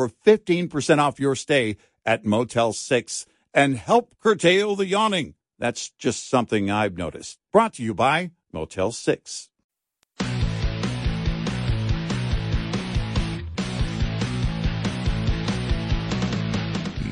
for 0.00 0.08
15% 0.24 0.98
off 0.98 1.20
your 1.20 1.36
stay 1.36 1.76
at 2.06 2.24
Motel 2.24 2.72
6 2.72 3.26
and 3.52 3.76
help 3.76 4.14
curtail 4.18 4.74
the 4.74 4.86
yawning. 4.86 5.34
That's 5.58 5.90
just 5.90 6.26
something 6.30 6.70
I've 6.70 6.96
noticed. 6.96 7.38
Brought 7.52 7.74
to 7.74 7.82
you 7.82 7.92
by 7.92 8.30
Motel 8.50 8.92
6. 8.92 9.50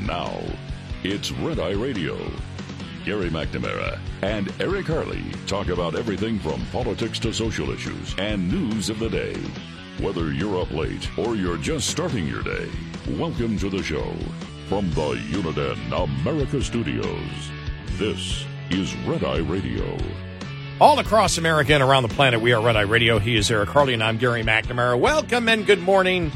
Now, 0.07 0.41
it's 1.03 1.31
Red 1.33 1.61
Eye 1.61 1.73
Radio. 1.73 2.17
Gary 3.05 3.29
McNamara 3.29 3.99
and 4.23 4.51
Eric 4.63 4.87
Harley 4.87 5.25
talk 5.47 5.69
about 5.69 5.95
everything 5.95 6.39
from 6.39 6.65
politics 6.73 7.19
to 7.19 7.35
social 7.35 7.71
issues 7.71 8.15
and 8.17 8.51
news 8.51 8.89
of 8.89 8.99
the 8.99 9.11
day. 9.11 9.37
Whether 10.01 10.33
you're 10.33 10.63
up 10.63 10.71
late 10.71 11.11
or 11.19 11.35
you're 11.35 11.57
just 11.57 11.89
starting 11.91 12.29
your 12.29 12.45
day, 12.45 12.71
welcome 13.19 13.59
to 13.59 13.69
the 13.69 13.83
show. 13.83 14.15
From 14.69 14.89
the 14.91 15.15
Uniden 15.33 16.21
America 16.23 16.63
Studios, 16.63 17.51
this 17.95 18.45
is 18.71 18.95
Red 18.99 19.25
Eye 19.25 19.39
Radio. 19.39 19.99
All 20.81 21.01
across 21.01 21.37
America 21.37 21.75
and 21.75 21.83
around 21.83 22.05
the 22.05 22.11
planet, 22.11 22.41
we 22.41 22.53
are 22.53 22.63
Red 22.63 22.77
Eye 22.77 22.83
Radio. 22.83 23.19
He 23.19 23.35
is 23.35 23.51
Eric 23.51 23.71
Harley, 23.71 23.93
and 23.93 24.05
I'm 24.05 24.19
Gary 24.19 24.45
McNamara. 24.45 24.97
Welcome 24.97 25.49
and 25.49 25.67
good 25.67 25.81
morning. 25.81 26.31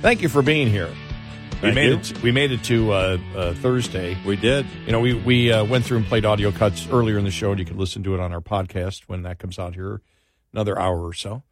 Thank 0.00 0.22
you 0.22 0.28
for 0.28 0.42
being 0.42 0.68
here. 0.68 0.94
We 1.60 1.72
made 1.72 1.88
you. 1.88 2.14
it. 2.14 2.22
We 2.22 2.30
made 2.30 2.52
it 2.52 2.62
to 2.64 2.92
uh, 2.92 3.18
uh, 3.34 3.54
Thursday. 3.54 4.16
We 4.24 4.36
did. 4.36 4.64
You 4.86 4.92
know, 4.92 5.00
we 5.00 5.14
we 5.14 5.50
uh, 5.50 5.64
went 5.64 5.84
through 5.84 5.96
and 5.96 6.06
played 6.06 6.24
audio 6.24 6.52
cuts 6.52 6.86
earlier 6.88 7.18
in 7.18 7.24
the 7.24 7.32
show, 7.32 7.50
and 7.50 7.58
you 7.58 7.66
can 7.66 7.78
listen 7.78 8.04
to 8.04 8.14
it 8.14 8.20
on 8.20 8.32
our 8.32 8.40
podcast 8.40 9.02
when 9.08 9.22
that 9.22 9.40
comes 9.40 9.58
out 9.58 9.74
here, 9.74 10.02
another 10.52 10.78
hour 10.78 11.04
or 11.04 11.12
so 11.12 11.42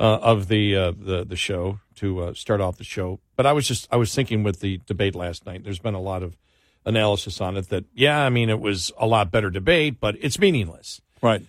uh, 0.00 0.18
of 0.22 0.48
the 0.48 0.74
uh, 0.74 0.92
the 0.96 1.24
the 1.24 1.36
show 1.36 1.78
to 1.96 2.20
uh, 2.20 2.34
start 2.34 2.60
off 2.62 2.78
the 2.78 2.84
show. 2.84 3.20
But 3.36 3.44
I 3.44 3.52
was 3.52 3.68
just 3.68 3.86
I 3.92 3.96
was 3.96 4.14
thinking 4.14 4.42
with 4.42 4.60
the 4.60 4.80
debate 4.86 5.14
last 5.14 5.44
night. 5.44 5.62
There's 5.62 5.78
been 5.78 5.94
a 5.94 6.00
lot 6.00 6.22
of 6.22 6.38
analysis 6.86 7.40
on 7.40 7.58
it 7.58 7.68
that 7.68 7.84
yeah, 7.92 8.18
I 8.18 8.30
mean 8.30 8.48
it 8.48 8.60
was 8.60 8.90
a 8.98 9.06
lot 9.06 9.30
better 9.30 9.50
debate, 9.50 10.00
but 10.00 10.16
it's 10.20 10.38
meaningless. 10.38 11.02
Right. 11.20 11.42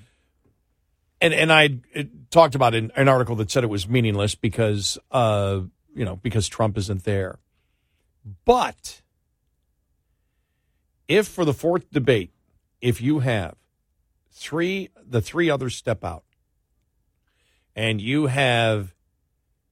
And 1.22 1.34
and 1.34 1.52
I 1.52 1.80
talked 2.30 2.54
about 2.54 2.76
an, 2.76 2.92
an 2.98 3.08
article 3.08 3.38
that 3.38 3.50
said 3.50 3.64
it 3.64 3.68
was 3.68 3.88
meaningless 3.88 4.36
because 4.36 4.98
uh 5.12 5.62
you 5.96 6.04
know 6.04 6.18
because 6.18 6.50
Trump 6.50 6.78
isn't 6.78 7.06
there. 7.06 7.40
But 8.44 9.02
if 11.08 11.26
for 11.26 11.46
the 11.46 11.54
fourth 11.54 11.90
debate, 11.90 12.32
if 12.82 13.00
you 13.00 13.20
have 13.20 13.56
three, 14.30 14.90
the 15.02 15.22
three 15.22 15.50
others 15.50 15.76
step 15.76 16.04
out, 16.04 16.24
and 17.76 18.02
you 18.02 18.28
have 18.28 18.94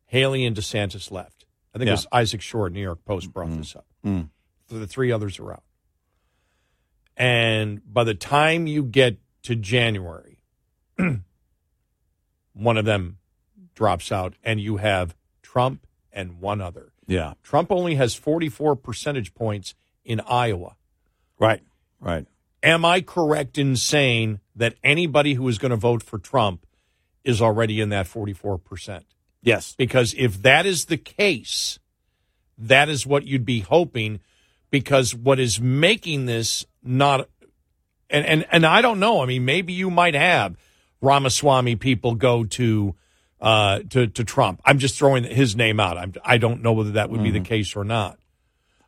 Haley 0.06 0.46
and 0.46 0.56
DeSantis 0.56 1.12
left, 1.12 1.46
I 1.74 1.78
think 1.78 1.88
Yeah. 1.88 1.94
it 1.94 1.98
was 1.98 2.08
Isaac 2.12 2.42
Schorr, 2.42 2.70
New 2.70 2.82
York 2.82 3.04
Post 3.06 3.32
brought 3.34 3.52
this 3.52 3.76
up. 3.76 3.86
Mm. 4.06 4.30
The 4.68 4.88
three 4.88 5.12
others 5.12 5.40
are 5.40 5.52
out, 5.54 5.64
and 7.18 7.82
by 7.92 8.04
the 8.04 8.14
time 8.16 8.68
you 8.68 8.84
get 8.84 9.18
to 9.44 9.56
January, 9.56 10.40
one 12.54 12.78
of 12.78 12.86
them 12.86 13.18
drops 13.76 14.12
out, 14.12 14.36
and 14.44 14.60
you 14.60 14.78
have 14.78 15.16
Trump 15.42 15.86
and 16.12 16.40
one 16.40 16.62
other. 16.62 16.92
Yeah. 17.08 17.34
Trump 17.44 17.72
only 17.72 17.96
has 17.96 18.14
44 18.16 18.76
percentage 18.76 19.34
points 19.34 19.74
in 20.04 20.20
Iowa. 20.22 20.76
Right. 21.40 21.62
Right. 22.00 22.28
Am 22.62 22.84
I 22.84 23.02
correct 23.02 23.58
in 23.58 23.76
saying 23.76 24.40
that 24.56 24.76
anybody 24.84 25.34
who 25.36 25.48
is 25.48 25.58
going 25.58 25.70
to 25.72 25.78
vote 25.78 26.04
for 26.04 26.20
Trump 26.20 26.66
is 27.30 27.42
already 27.42 27.80
in 27.80 27.90
that 27.90 28.06
44%? 28.08 29.04
Yes. 29.42 29.74
Because 29.78 30.14
if 30.18 30.42
that 30.42 30.66
is 30.66 30.86
the 30.86 30.98
case, 30.98 31.80
that 32.58 32.90
is 32.90 33.06
what 33.08 33.26
you'd 33.26 33.46
be 33.46 33.62
hoping 33.62 34.20
because 34.72 35.16
what 35.16 35.40
is 35.40 35.60
making 35.62 36.26
this 36.26 36.66
not 36.84 37.28
and 38.10 38.26
and 38.26 38.46
and 38.52 38.66
I 38.66 38.82
don't 38.82 39.00
know, 39.00 39.22
I 39.22 39.26
mean 39.26 39.46
maybe 39.46 39.72
you 39.74 39.90
might 39.90 40.14
have 40.16 40.58
Ramaswamy 41.02 41.76
people 41.78 42.16
go 42.16 42.44
to 42.44 42.96
uh 43.40 43.80
to 43.92 44.08
to 44.08 44.24
Trump. 44.24 44.62
I'm 44.66 44.80
just 44.80 44.98
throwing 44.98 45.24
his 45.24 45.56
name 45.56 45.80
out. 45.80 45.98
I'm 45.98 46.14
I 46.26 46.38
don't 46.38 46.62
know 46.62 46.74
whether 46.74 46.92
that 46.92 47.10
would 47.10 47.24
be 47.24 47.32
the 47.32 47.40
case 47.40 47.76
or 47.76 47.84
not. 47.86 48.20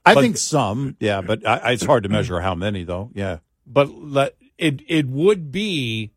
I 0.06 0.16
But- 0.16 0.22
think 0.22 0.38
some. 0.38 0.98
Yeah, 1.00 1.22
but 1.22 1.48
I, 1.48 1.58
I- 1.58 1.72
it's 1.72 1.86
hard 1.86 2.04
to 2.04 2.10
measure 2.10 2.42
how 2.42 2.56
many, 2.56 2.84
though. 2.84 3.12
Yeah. 3.14 3.38
but 3.68 3.88
let, 3.90 4.36
it 4.58 4.82
it 4.88 5.08
would 5.08 5.52
be, 5.52 6.12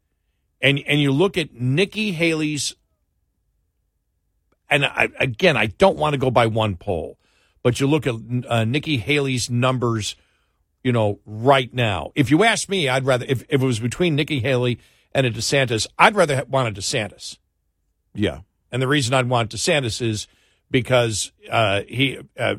and 0.64 0.82
and 0.86 1.00
you 1.00 1.12
look 1.12 1.36
at 1.36 1.52
Nikki 1.54 2.12
Haley's, 2.12 2.74
and 4.70 4.84
I, 4.84 5.10
again, 5.20 5.56
I 5.56 5.66
don't 5.66 5.98
want 5.98 6.14
to 6.14 6.18
go 6.18 6.30
by 6.30 6.46
one 6.46 6.76
poll, 6.76 7.18
but 7.62 7.78
you 7.78 7.86
look 7.86 8.06
at 8.06 8.14
uh, 8.48 8.64
Nikki 8.64 8.96
Haley's 8.96 9.50
numbers, 9.50 10.16
you 10.82 10.90
know, 10.90 11.20
right 11.26 11.72
now. 11.72 12.12
If 12.14 12.30
you 12.30 12.44
ask 12.44 12.68
me, 12.70 12.88
I'd 12.88 13.04
rather 13.04 13.26
if, 13.28 13.42
if 13.50 13.62
it 13.62 13.66
was 13.66 13.78
between 13.78 14.16
Nikki 14.16 14.40
Haley 14.40 14.78
and 15.14 15.26
a 15.26 15.30
DeSantis, 15.30 15.86
I'd 15.98 16.16
rather 16.16 16.36
ha- 16.36 16.44
want 16.48 16.76
a 16.76 16.80
DeSantis. 16.80 17.36
Yeah. 18.14 18.40
And 18.72 18.80
the 18.80 18.88
reason 18.88 19.12
I'd 19.12 19.28
want 19.28 19.50
DeSantis 19.50 20.00
is 20.00 20.26
because 20.70 21.30
uh, 21.50 21.82
he, 21.86 22.18
uh, 22.38 22.56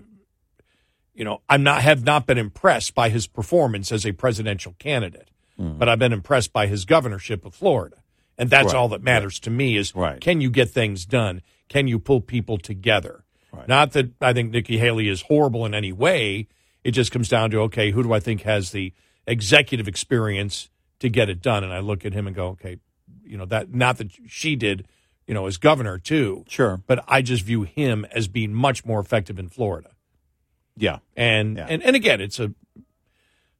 you 1.15 1.25
know, 1.25 1.41
I'm 1.49 1.63
not 1.63 1.81
have 1.81 2.03
not 2.03 2.27
been 2.27 2.37
impressed 2.37 2.93
by 2.93 3.09
his 3.09 3.25
performance 3.25 3.91
as 3.91 4.05
a 4.05 4.11
presidential 4.11 4.75
candidate, 4.77 5.29
but 5.57 5.87
I've 5.89 5.99
been 5.99 6.13
impressed 6.13 6.51
by 6.53 6.67
his 6.67 6.85
governorship 6.85 7.45
of 7.45 7.53
Florida, 7.53 7.97
and 8.37 8.49
that's 8.49 8.67
Right. 8.67 8.75
all 8.75 8.89
that 8.89 9.01
matters 9.03 9.39
to 9.41 9.49
me 9.49 9.77
is 9.77 9.95
Right. 9.95 10.19
can 10.19 10.41
you 10.41 10.49
get 10.49 10.69
things 10.69 11.05
done? 11.05 11.41
Can 11.69 11.87
you 11.87 11.97
pull 11.99 12.21
people 12.21 12.57
together? 12.57 13.23
Right. 13.51 13.67
Not 13.67 13.93
that 13.93 14.11
I 14.21 14.33
think 14.33 14.51
Nikki 14.51 14.77
Haley 14.77 15.07
is 15.07 15.21
horrible 15.23 15.65
in 15.65 15.73
any 15.73 15.91
way. 15.93 16.47
It 16.83 16.91
just 16.91 17.11
comes 17.11 17.29
down 17.29 17.51
to 17.51 17.61
okay, 17.61 17.91
who 17.91 18.03
do 18.03 18.11
I 18.13 18.19
think 18.19 18.41
has 18.41 18.71
the 18.71 18.93
executive 19.25 19.87
experience 19.87 20.69
to 20.99 21.09
get 21.09 21.29
it 21.29 21.41
done? 21.41 21.63
And 21.63 21.71
I 21.73 21.79
look 21.79 22.05
at 22.05 22.13
him 22.13 22.27
and 22.27 22.35
go, 22.35 22.47
okay, 22.49 22.77
you 23.23 23.37
know 23.37 23.45
that 23.45 23.73
not 23.73 23.97
that 23.97 24.11
she 24.27 24.55
did, 24.55 24.85
you 25.25 25.33
know, 25.33 25.47
as 25.47 25.57
governor 25.57 25.97
too, 25.97 26.43
Sure. 26.47 26.81
but 26.85 27.03
I 27.07 27.21
just 27.21 27.43
view 27.43 27.63
him 27.63 28.05
as 28.11 28.27
being 28.27 28.53
much 28.53 28.85
more 28.85 28.99
effective 28.99 29.39
in 29.39 29.47
Florida. 29.49 29.91
Yeah. 30.77 30.99
And 31.15 31.57
Yeah. 31.57 31.65
and 31.69 31.81
and 31.81 31.95
again, 31.95 32.19
it's 32.21 32.39
a 32.39 32.53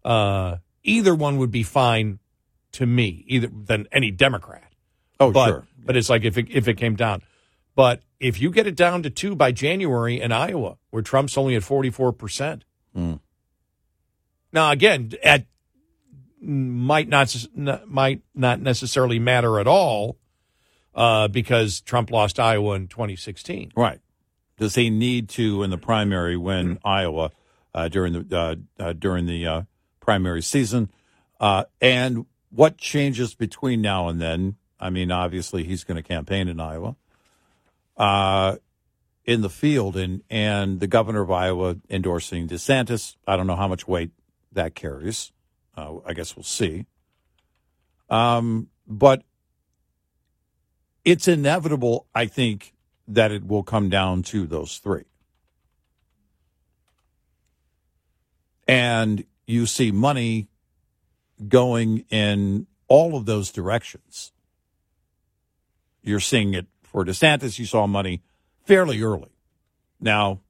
uh, 0.04 0.58
either 0.86 1.14
one 1.14 1.38
would 1.38 1.52
be 1.52 1.64
fine 1.64 2.20
to 2.74 2.86
me, 2.86 3.24
either 3.28 3.50
than 3.52 3.88
any 3.92 4.12
Democrat. 4.12 4.72
Oh, 5.20 5.32
but 5.32 5.48
sure. 5.48 5.68
but 5.84 5.96
it's 5.96 6.10
like 6.10 6.24
if 6.24 6.38
it 6.38 6.48
if 6.50 6.68
it 6.68 6.76
came 6.76 6.96
down, 6.96 7.22
but 7.76 8.02
if 8.20 8.40
you 8.40 8.52
get 8.52 8.68
it 8.68 8.76
down 8.76 9.04
to 9.04 9.10
two 9.10 9.36
by 9.36 9.52
January 9.52 10.20
in 10.20 10.32
Iowa, 10.32 10.78
where 10.90 11.02
Trump's 11.02 11.38
only 11.38 11.56
at 11.56 11.64
forty 11.64 11.90
four 11.90 12.12
percent. 12.12 12.64
Mm. 12.96 13.20
Now 14.52 14.72
again, 14.72 15.12
at 15.24 15.46
might 16.42 17.08
not 17.08 17.36
might 17.88 18.22
not 18.34 18.62
necessarily 18.62 19.20
matter 19.20 19.60
at 19.60 19.68
all 19.68 20.18
uh, 20.94 21.28
because 21.28 21.82
Trump 21.82 22.12
lost 22.12 22.40
Iowa 22.40 22.76
in 22.76 22.88
twenty 22.88 23.16
sixteen. 23.16 23.72
Right. 23.76 24.00
Does 24.58 24.76
he 24.76 24.90
need 24.90 25.28
to 25.30 25.64
in 25.64 25.70
the 25.70 25.78
primary 25.78 26.38
win 26.38 26.80
Iowa 26.84 27.32
uh, 27.74 27.88
during 27.90 28.14
the 28.14 28.38
uh, 28.38 28.56
uh, 28.82 28.94
during 28.94 29.26
the 29.26 29.46
uh, 29.46 29.62
primary 30.06 30.44
season? 30.44 30.90
Uh, 31.40 31.66
and 31.82 32.26
what 32.52 32.78
changes 32.78 33.34
between 33.34 33.82
now 33.82 34.08
and 34.08 34.22
then? 34.22 34.56
I 34.80 34.90
mean, 34.92 35.12
obviously 35.12 35.64
he's 35.64 35.84
going 35.84 35.98
to 35.98 36.04
campaign 36.04 36.48
in 36.48 36.60
Iowa. 36.60 36.96
Uh, 37.98 38.58
in 39.26 39.42
the 39.42 39.50
field 39.50 39.98
and 39.98 40.22
and 40.30 40.80
the 40.80 40.88
governor 40.88 41.22
of 41.22 41.32
Iowa 41.32 41.78
endorsing 41.90 42.48
DeSantis. 42.48 43.16
I 43.28 43.36
don't 43.36 43.48
know 43.48 43.56
how 43.56 43.68
much 43.68 43.88
weight 43.88 44.12
that 44.52 44.76
carries. 44.76 45.32
Uh, 45.76 45.96
I 46.06 46.14
guess 46.14 46.36
we'll 46.36 46.44
see. 46.44 46.86
Um, 48.10 48.68
but 48.88 49.24
it's 51.04 51.28
inevitable, 51.28 52.06
I 52.14 52.28
think, 52.28 52.74
that 53.08 53.32
it 53.32 53.46
will 53.46 53.64
come 53.64 53.90
down 53.90 54.22
to 54.24 54.46
those 54.46 54.78
three. 54.78 55.06
And 58.68 59.26
you 59.46 59.66
see 59.66 59.92
money 59.92 60.48
going 61.48 62.06
in 62.10 62.68
all 62.88 63.16
of 63.16 63.26
those 63.26 63.52
directions. 63.52 64.32
You're 66.02 66.20
seeing 66.20 66.54
it 66.54 66.68
for 66.84 67.04
DeSantis. 67.04 67.60
You 67.60 67.66
saw 67.66 67.88
money 67.88 68.22
fairly 68.64 69.02
early. 69.02 69.32
Now, 70.00 70.42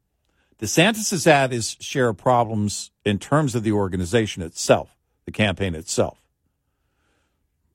DeSantis 0.61 1.11
has 1.11 1.25
had 1.25 1.51
his 1.51 1.77
share 1.79 2.09
of 2.09 2.17
problems 2.17 2.91
in 3.03 3.19
terms 3.19 3.55
of 3.55 3.63
the 3.63 3.71
organization 3.71 4.41
itself, 4.41 4.95
the 5.25 5.31
campaign 5.31 5.75
itself. 5.75 6.19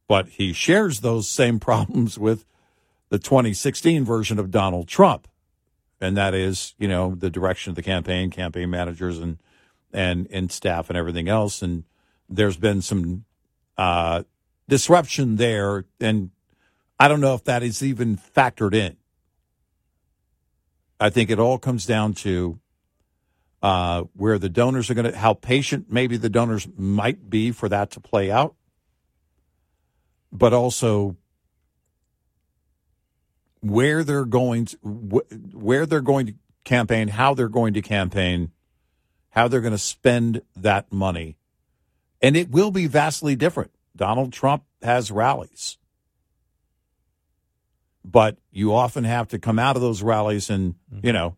But 0.08 0.28
he 0.28 0.52
shares 0.52 1.00
those 1.00 1.28
same 1.28 1.60
problems 1.60 2.18
with 2.18 2.44
the 3.10 3.18
2016 3.18 4.04
version 4.04 4.38
of 4.38 4.50
Donald 4.50 4.88
Trump. 4.88 5.28
And 6.00 6.16
that 6.16 6.32
is, 6.32 6.74
you 6.78 6.88
know, 6.88 7.14
the 7.14 7.28
direction 7.28 7.70
of 7.70 7.76
the 7.76 7.82
campaign, 7.82 8.30
campaign 8.30 8.70
managers 8.70 9.18
and 9.18 9.38
and 9.92 10.26
and 10.30 10.50
staff 10.50 10.88
and 10.88 10.96
everything 10.96 11.28
else. 11.28 11.62
And 11.62 11.84
there's 12.28 12.56
been 12.56 12.82
some 12.82 13.24
uh, 13.76 14.22
disruption 14.68 15.36
there, 15.36 15.84
and 16.00 16.30
I 16.98 17.08
don't 17.08 17.20
know 17.20 17.34
if 17.34 17.44
that 17.44 17.62
is 17.62 17.82
even 17.82 18.16
factored 18.16 18.74
in. 18.74 18.96
I 20.98 21.08
think 21.08 21.30
it 21.30 21.38
all 21.38 21.58
comes 21.58 21.86
down 21.86 22.12
to 22.14 22.60
uh, 23.62 24.04
where 24.14 24.38
the 24.38 24.48
donors 24.48 24.90
are 24.90 24.94
going 24.94 25.10
to, 25.10 25.16
how 25.16 25.34
patient 25.34 25.86
maybe 25.90 26.16
the 26.16 26.28
donors 26.28 26.68
might 26.76 27.28
be 27.28 27.52
for 27.52 27.68
that 27.68 27.90
to 27.92 28.00
play 28.00 28.30
out, 28.30 28.54
but 30.32 30.52
also 30.52 31.16
where 33.60 34.04
they're 34.04 34.24
going 34.24 34.66
to, 34.66 34.76
where 34.82 35.86
they're 35.86 36.00
going 36.00 36.26
to 36.26 36.34
campaign, 36.64 37.08
how 37.08 37.34
they're 37.34 37.48
going 37.48 37.74
to 37.74 37.82
campaign, 37.82 38.50
how 39.30 39.48
they're 39.48 39.60
going 39.60 39.72
to 39.72 39.78
spend 39.78 40.42
that 40.56 40.92
money. 40.92 41.36
And 42.20 42.36
it 42.36 42.50
will 42.50 42.70
be 42.70 42.86
vastly 42.86 43.34
different. 43.36 43.70
Donald 43.96 44.32
Trump 44.32 44.64
has 44.82 45.10
rallies. 45.10 45.78
But 48.04 48.38
you 48.50 48.74
often 48.74 49.04
have 49.04 49.28
to 49.28 49.38
come 49.38 49.58
out 49.58 49.76
of 49.76 49.82
those 49.82 50.02
rallies 50.02 50.50
and, 50.50 50.74
mm-hmm. 50.92 51.06
you 51.06 51.12
know, 51.12 51.36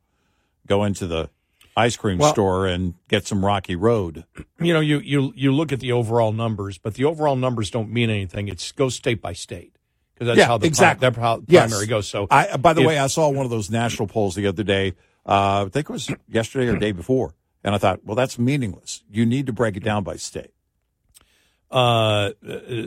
go 0.66 0.84
into 0.84 1.06
the 1.06 1.28
ice 1.76 1.96
cream 1.96 2.18
well, 2.18 2.32
store 2.32 2.66
and 2.66 2.94
get 3.08 3.26
some 3.26 3.44
Rocky 3.44 3.76
Road. 3.76 4.24
You 4.60 4.72
know, 4.72 4.80
you, 4.80 4.98
you 5.00 5.32
you 5.34 5.52
look 5.52 5.72
at 5.72 5.80
the 5.80 5.92
overall 5.92 6.32
numbers, 6.32 6.78
but 6.78 6.94
the 6.94 7.04
overall 7.04 7.36
numbers 7.36 7.70
don't 7.70 7.90
mean 7.90 8.10
anything. 8.10 8.48
It's 8.48 8.72
go 8.72 8.88
state 8.88 9.20
by 9.20 9.32
state 9.32 9.76
because 10.14 10.26
that's 10.26 10.38
yeah, 10.38 10.46
how 10.46 10.58
the 10.58 10.66
exactly. 10.66 11.10
Pri- 11.10 11.22
how 11.22 11.42
yes. 11.46 11.70
primary 11.70 11.86
goes. 11.86 12.08
So, 12.08 12.26
I, 12.30 12.56
by 12.56 12.74
the 12.74 12.82
if, 12.82 12.86
way, 12.86 12.98
I 12.98 13.06
saw 13.06 13.28
one 13.28 13.44
of 13.44 13.50
those 13.50 13.70
national 13.70 14.08
polls 14.08 14.34
the 14.34 14.46
other 14.46 14.62
day. 14.62 14.94
Uh, 15.26 15.66
I 15.66 15.68
think 15.70 15.88
it 15.88 15.92
was 15.92 16.10
yesterday 16.28 16.68
or 16.68 16.78
day 16.78 16.92
before, 16.92 17.34
and 17.64 17.74
I 17.74 17.78
thought, 17.78 18.04
well, 18.04 18.16
that's 18.16 18.38
meaningless. 18.38 19.02
You 19.10 19.26
need 19.26 19.46
to 19.46 19.52
break 19.52 19.76
it 19.76 19.82
down 19.84 20.04
by 20.04 20.16
state. 20.16 20.52
Uh, 21.70 22.32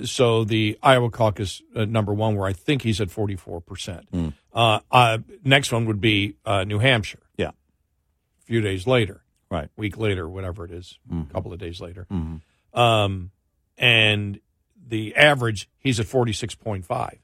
so 0.03 0.43
the 0.43 0.77
Iowa 0.83 1.09
caucus 1.09 1.61
uh, 1.75 1.85
number 1.85 2.13
one, 2.13 2.35
where 2.35 2.47
I 2.47 2.53
think 2.53 2.83
he's 2.83 3.01
at 3.01 3.09
forty 3.09 3.35
four 3.35 3.59
percent. 3.59 4.11
Mm. 4.11 4.33
Uh, 4.53 4.79
uh, 4.91 5.17
next 5.43 5.71
one 5.71 5.85
would 5.85 5.99
be 5.99 6.35
uh, 6.45 6.65
New 6.65 6.77
Hampshire. 6.77 7.23
Yeah, 7.35 7.49
a 7.49 8.43
few 8.43 8.61
days 8.61 8.85
later, 8.85 9.23
right, 9.49 9.69
week 9.75 9.97
later, 9.97 10.29
whatever 10.29 10.65
it 10.65 10.71
is, 10.71 10.99
mm-hmm. 11.11 11.29
a 11.29 11.33
couple 11.33 11.51
of 11.51 11.57
days 11.57 11.81
later. 11.81 12.05
Mm-hmm. 12.11 12.79
Um, 12.79 13.31
and 13.75 14.39
the 14.87 15.15
average, 15.15 15.67
he's 15.79 15.99
at 15.99 16.05
forty 16.05 16.31
six 16.31 16.53
point 16.53 16.85
five. 16.85 17.17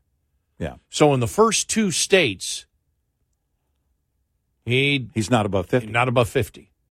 Yeah. 0.58 0.78
So 0.90 1.14
in 1.14 1.20
the 1.20 1.28
first 1.28 1.70
two 1.70 1.92
states, 1.92 2.66
he 4.66 5.10
he's 5.14 5.30
not 5.30 5.46
above 5.46 5.68
fifty. 5.68 5.92
Not 5.92 6.08
above 6.08 6.28
fifty. 6.28 6.71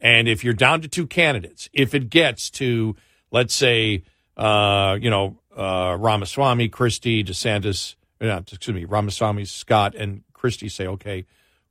And 0.00 0.28
if 0.28 0.42
you're 0.44 0.54
down 0.54 0.80
to 0.82 0.88
two 0.88 1.06
candidates, 1.06 1.68
if 1.72 1.94
it 1.94 2.08
gets 2.08 2.50
to, 2.52 2.96
let's 3.30 3.54
say, 3.54 4.04
uh, 4.36 4.96
you 5.00 5.10
know, 5.10 5.38
uh, 5.54 5.96
Ramaswamy, 5.98 6.68
Christie, 6.68 7.22
DeSantis, 7.22 7.96
uh, 8.22 8.40
excuse 8.50 8.74
me, 8.74 8.84
Ramaswamy, 8.84 9.44
Scott, 9.44 9.94
and 9.94 10.22
Christie 10.32 10.68
say, 10.68 10.86
okay, 10.86 11.26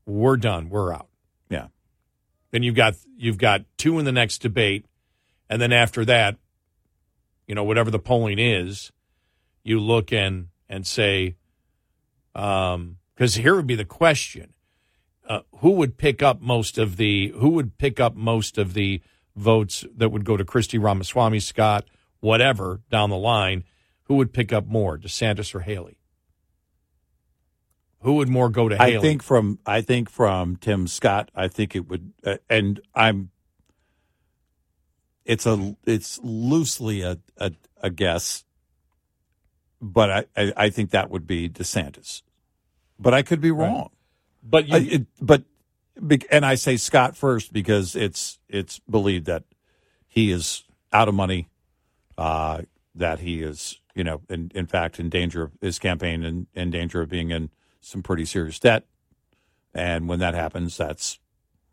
we're 0.06 0.38
done, 0.38 0.70
we're 0.70 0.94
out. 0.94 1.08
Yeah. 1.50 1.68
Then 2.52 2.64
you've 2.64 2.76
got 2.76 2.96
you've 3.18 3.38
got 3.38 3.64
two 3.78 4.00
in 4.00 4.06
the 4.06 4.12
next 4.12 4.40
debate, 4.40 4.86
and 5.50 5.62
then 5.62 5.72
after 5.72 6.04
that, 6.06 6.38
you 7.48 7.56
know, 7.56 7.64
whatever 7.64 7.92
the 7.92 8.00
polling 8.00 8.40
is, 8.40 8.92
you 9.64 9.80
look 9.80 10.12
and 10.12 10.48
and 10.68 10.86
say, 10.86 11.36
because 12.34 12.76
um, 12.76 12.98
here 13.18 13.56
would 13.56 13.68
be 13.68 13.76
the 13.76 13.86
question: 13.86 14.54
uh, 15.30 15.42
who 15.58 15.70
would 15.72 15.98
pick 15.98 16.24
up 16.24 16.42
most 16.42 16.78
of 16.78 16.98
the 16.98 17.30
who 17.38 17.50
would 17.50 17.78
pick 17.78 18.00
up 18.00 18.16
most 18.16 18.58
of 18.58 18.74
the 18.74 19.02
votes 19.36 19.86
that 19.96 20.10
would 20.10 20.26
go 20.26 20.36
to 20.36 20.44
Christie 20.44 20.80
Ramaswamy, 20.80 21.40
Scott, 21.40 21.86
whatever 22.20 22.82
down 22.90 23.12
the 23.12 23.18
line? 23.18 23.64
Who 24.06 24.16
would 24.16 24.34
pick 24.34 24.52
up 24.52 24.66
more, 24.66 24.98
DeSantis 24.98 25.54
or 25.54 25.60
Haley? 25.60 26.00
Who 28.02 28.14
would 28.16 28.28
more 28.28 28.50
go 28.50 28.68
to 28.68 28.76
Haley? 28.76 28.98
I 28.98 29.02
think 29.02 29.22
from 29.22 29.60
I 29.66 29.82
think 29.82 30.10
from 30.10 30.56
Tim 30.56 30.88
Scott. 30.88 31.30
I 31.36 31.48
think 31.48 31.76
it 31.76 31.88
would, 31.88 32.12
uh, 32.26 32.38
and 32.50 32.82
I'm. 32.96 33.30
It's 35.26 35.46
a 35.46 35.76
it's 35.86 36.20
loosely 36.24 37.02
a 37.04 37.20
a, 37.38 37.52
a 37.84 37.92
guess, 37.92 38.46
but 39.80 40.10
I, 40.10 40.26
I, 40.36 40.54
I 40.58 40.70
think 40.72 40.90
that 40.90 41.12
would 41.12 41.28
be 41.28 41.48
DeSantis, 41.48 42.24
but 42.98 43.14
I 43.14 43.22
could 43.22 43.42
be 43.42 43.52
wrong. 43.52 43.82
Right. 43.82 43.92
But 44.50 44.68
you, 44.68 44.76
uh, 44.76 44.80
it, 44.80 45.08
but 45.22 45.44
and 46.32 46.46
I 46.46 46.56
say 46.56 46.78
Scott 46.78 47.16
first 47.16 47.54
because 47.54 47.96
it's 47.96 48.40
it's 48.48 48.80
believed 48.80 49.26
that 49.26 49.44
he 50.08 50.32
is 50.32 50.64
out 50.92 51.08
of 51.08 51.14
money, 51.14 51.50
uh, 52.18 52.64
that 52.96 53.20
he 53.20 53.42
is 53.42 53.80
you 53.96 54.04
know 54.04 54.22
in 54.30 54.52
in 54.56 54.66
fact 54.66 55.00
in 55.00 55.10
danger 55.10 55.44
of 55.44 55.52
his 55.62 55.78
campaign 55.80 56.24
and 56.24 56.48
in 56.54 56.72
danger 56.72 57.02
of 57.02 57.10
being 57.10 57.32
in 57.32 57.50
some 57.82 58.02
pretty 58.02 58.26
serious 58.26 58.60
debt, 58.60 58.86
and 59.74 60.08
when 60.10 60.20
that 60.20 60.34
happens, 60.34 60.78
that's 60.78 61.20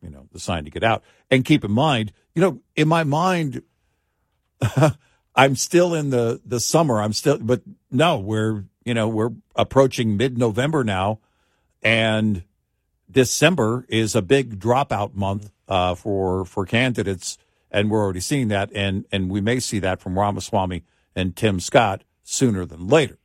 you 0.02 0.10
know, 0.10 0.28
the 0.32 0.38
sign 0.38 0.64
to 0.64 0.70
get 0.70 0.84
out. 0.84 1.02
And 1.30 1.44
keep 1.44 1.64
in 1.64 1.72
mind, 1.72 2.12
you 2.34 2.42
know, 2.42 2.60
in 2.74 2.88
my 2.88 3.04
mind, 3.04 3.62
I'm 5.34 5.56
still 5.56 5.94
in 5.94 6.10
the 6.10 6.40
the 6.44 6.60
summer. 6.60 7.02
I'm 7.02 7.12
still, 7.12 7.38
but 7.38 7.62
no, 7.90 8.18
we're 8.18 8.64
you 8.84 8.94
know 8.94 9.08
we're 9.08 9.32
approaching 9.54 10.16
mid 10.16 10.38
November 10.38 10.84
now, 10.84 11.20
and 11.82 12.44
December 13.10 13.84
is 13.88 14.14
a 14.14 14.22
big 14.22 14.58
dropout 14.58 15.14
month 15.14 15.50
uh, 15.68 15.94
for 15.94 16.44
for 16.44 16.66
candidates, 16.66 17.38
and 17.70 17.90
we're 17.90 18.02
already 18.02 18.20
seeing 18.20 18.48
that, 18.48 18.70
and 18.74 19.04
and 19.12 19.30
we 19.30 19.40
may 19.40 19.60
see 19.60 19.78
that 19.80 20.00
from 20.00 20.18
Ramaswamy 20.18 20.82
and 21.14 21.34
Tim 21.36 21.60
Scott 21.60 22.02
sooner 22.22 22.64
than 22.66 22.88
later. 22.88 23.18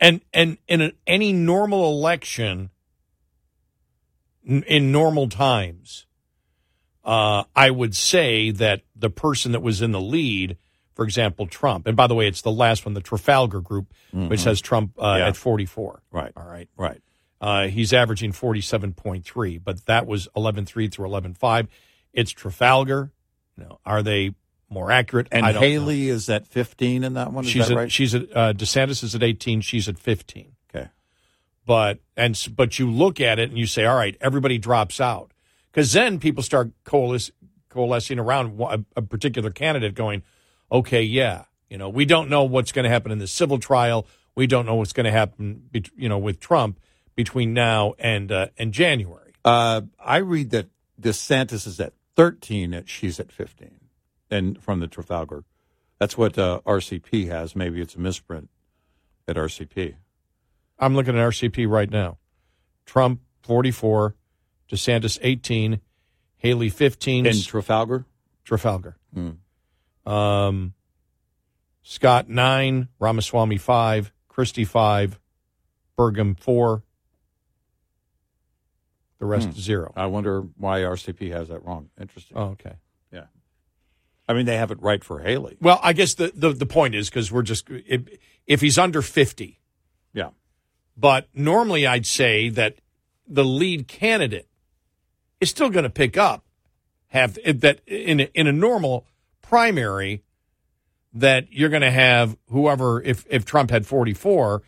And 0.00 0.20
and 0.32 0.58
in 0.68 0.80
a, 0.82 0.92
any 1.06 1.32
normal 1.32 1.90
election, 1.92 2.70
in 4.44 4.90
normal 4.92 5.28
times, 5.28 6.06
uh, 7.04 7.44
I 7.54 7.70
would 7.70 7.94
say 7.94 8.50
that 8.50 8.82
the 8.96 9.10
person 9.10 9.52
that 9.52 9.60
was 9.62 9.80
in 9.80 9.92
the 9.92 10.00
lead, 10.00 10.56
for 10.94 11.04
example, 11.04 11.46
Trump, 11.46 11.86
and 11.86 11.96
by 11.96 12.06
the 12.06 12.14
way, 12.14 12.26
it's 12.26 12.42
the 12.42 12.50
last 12.52 12.84
one, 12.84 12.94
the 12.94 13.00
Trafalgar 13.00 13.60
Group, 13.60 13.92
which 14.12 14.44
has 14.44 14.60
Trump 14.60 14.92
uh, 14.98 15.16
Yeah. 15.18 15.28
at 15.28 15.36
44. 15.36 16.02
Right. 16.10 16.32
All 16.36 16.44
right. 16.44 16.68
Right. 16.76 17.00
Uh, 17.42 17.66
he's 17.66 17.92
averaging 17.92 18.32
47.3, 18.32 19.60
but 19.62 19.84
that 19.86 20.06
was 20.06 20.28
11.3 20.36 20.92
through 20.92 21.08
11.5. 21.08 21.66
It's 22.12 22.30
Trafalgar. 22.30 23.10
You 23.56 23.64
know, 23.64 23.80
are 23.84 24.00
they 24.00 24.36
more 24.70 24.92
accurate? 24.92 25.26
And 25.32 25.44
don't 25.44 25.54
know. 25.54 25.60
Haley 25.60 26.08
is 26.08 26.30
at 26.30 26.46
15 26.46 27.02
in 27.02 27.14
that 27.14 27.32
one. 27.32 27.44
Is 27.44 27.50
she's 27.50 27.66
that 27.66 27.72
at, 27.72 27.76
right? 27.76 27.92
she's 27.92 28.14
at 28.14 28.22
uh, 28.34 28.52
DeSantis 28.52 29.02
is 29.02 29.16
at 29.16 29.24
18. 29.24 29.60
She's 29.60 29.88
at 29.88 29.98
15. 29.98 30.52
okay. 30.72 30.88
But 31.66 31.98
and 32.16 32.40
but 32.54 32.78
you 32.78 32.88
look 32.88 33.20
at 33.20 33.40
it 33.40 33.50
and 33.50 33.58
you 33.58 33.66
say, 33.66 33.86
all 33.86 33.96
right, 33.96 34.16
everybody 34.20 34.56
drops 34.56 35.00
out 35.00 35.32
because 35.72 35.92
then 35.92 36.20
people 36.20 36.44
start 36.44 36.70
coalesce, 36.84 37.32
coalescing 37.70 38.20
around 38.20 38.60
a, 38.60 38.84
a 38.96 39.02
particular 39.02 39.50
candidate, 39.50 39.96
going, 39.96 40.22
okay, 40.70 41.02
yeah, 41.02 41.44
you 41.68 41.76
know, 41.76 41.88
we 41.88 42.04
don't 42.04 42.30
know 42.30 42.44
what's 42.44 42.70
going 42.70 42.84
to 42.84 42.90
happen 42.90 43.10
in 43.10 43.18
the 43.18 43.26
civil 43.26 43.58
trial. 43.58 44.06
We 44.36 44.46
don't 44.46 44.64
know 44.64 44.76
what's 44.76 44.92
going 44.92 45.06
to 45.06 45.12
happen, 45.12 45.68
you 45.96 46.08
know, 46.08 46.18
with 46.18 46.38
Trump 46.38 46.78
between 47.14 47.52
now 47.52 47.94
and 47.98 48.30
uh, 48.30 48.46
and 48.56 48.72
January. 48.72 49.32
Uh, 49.44 49.82
I 49.98 50.18
read 50.18 50.50
that 50.50 50.68
DeSantis 51.00 51.66
is 51.66 51.80
at 51.80 51.94
13, 52.16 52.74
and 52.74 52.88
she's 52.88 53.18
at 53.18 53.32
15, 53.32 53.80
and 54.30 54.62
from 54.62 54.80
the 54.80 54.86
Trafalgar. 54.86 55.44
That's 55.98 56.16
what 56.18 56.38
uh, 56.38 56.60
RCP 56.66 57.28
has. 57.28 57.54
Maybe 57.54 57.80
it's 57.80 57.94
a 57.94 58.00
misprint 58.00 58.50
at 59.28 59.36
RCP. 59.36 59.94
I'm 60.78 60.94
looking 60.94 61.16
at 61.16 61.20
RCP 61.20 61.68
right 61.68 61.90
now. 61.90 62.18
Trump 62.86 63.20
44, 63.42 64.16
DeSantis 64.70 65.18
18, 65.22 65.80
Haley 66.36 66.70
15, 66.70 67.26
In 67.26 67.42
Trafalgar? 67.42 68.04
Trafalgar. 68.44 68.96
Hmm. 69.14 70.10
Um, 70.10 70.74
Scott 71.82 72.28
nine, 72.28 72.88
Ramaswamy 72.98 73.58
five, 73.58 74.12
Christie 74.28 74.64
five, 74.64 75.18
Burgum 75.98 76.38
four. 76.38 76.82
The 79.22 79.28
rest 79.28 79.50
Hmm. 79.50 79.52
zero. 79.60 79.92
I 79.94 80.06
wonder 80.06 80.40
why 80.56 80.80
RCP 80.82 81.30
has 81.30 81.46
that 81.46 81.64
wrong. 81.64 81.90
Interesting. 82.00 82.36
Oh, 82.36 82.46
okay. 82.58 82.72
Yeah. 83.12 83.26
I 84.28 84.32
mean, 84.32 84.46
they 84.46 84.56
have 84.56 84.72
it 84.72 84.82
right 84.82 85.04
for 85.04 85.20
Haley. 85.20 85.56
Well, 85.60 85.78
I 85.80 85.92
guess 85.92 86.14
the 86.14 86.32
the, 86.34 86.52
the 86.52 86.66
point 86.66 86.96
is 86.96 87.08
because 87.08 87.30
we're 87.30 87.42
just 87.42 87.70
if, 87.70 88.02
if 88.48 88.60
he's 88.60 88.78
under 88.78 89.00
fifty, 89.00 89.60
Yeah. 90.12 90.30
but 90.96 91.28
normally 91.34 91.86
I'd 91.86 92.04
say 92.04 92.48
that 92.48 92.78
the 93.28 93.44
lead 93.44 93.86
candidate 93.86 94.48
is 95.40 95.50
still 95.50 95.70
going 95.70 95.84
to 95.84 95.90
pick 95.90 96.16
up 96.16 96.44
have 97.06 97.38
that 97.44 97.78
in 97.86 98.18
a, 98.18 98.28
in 98.34 98.48
a 98.48 98.52
normal 98.52 99.06
primary 99.40 100.24
that 101.14 101.52
you're 101.52 101.68
going 101.68 101.82
to 101.82 101.92
have 101.92 102.36
whoever 102.48 103.00
if 103.02 103.24
if 103.30 103.44
Trump 103.44 103.70
had 103.70 103.86
44 103.86 104.62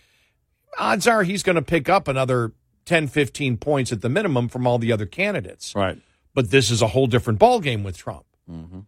odds 0.79 1.09
are 1.09 1.25
he's 1.25 1.43
going 1.43 1.57
to 1.57 1.63
pick 1.63 1.89
up 1.89 2.07
another 2.07 2.53
10 2.85 3.09
15 3.09 3.57
points 3.57 3.93
at 3.93 4.01
the 4.01 4.09
minimum 4.09 4.49
from 4.49 4.67
all 4.67 4.79
the 4.79 4.93
other 4.93 5.07
candidates 5.07 5.75
Right. 5.75 5.99
but 6.35 6.51
this 6.51 6.71
is 6.71 6.83
a 6.83 6.89
whole 6.89 7.07
different 7.07 7.39
ballgame 7.41 7.83
with 7.85 7.97
Trump 7.97 8.25
Mm-hmm. 8.51 8.81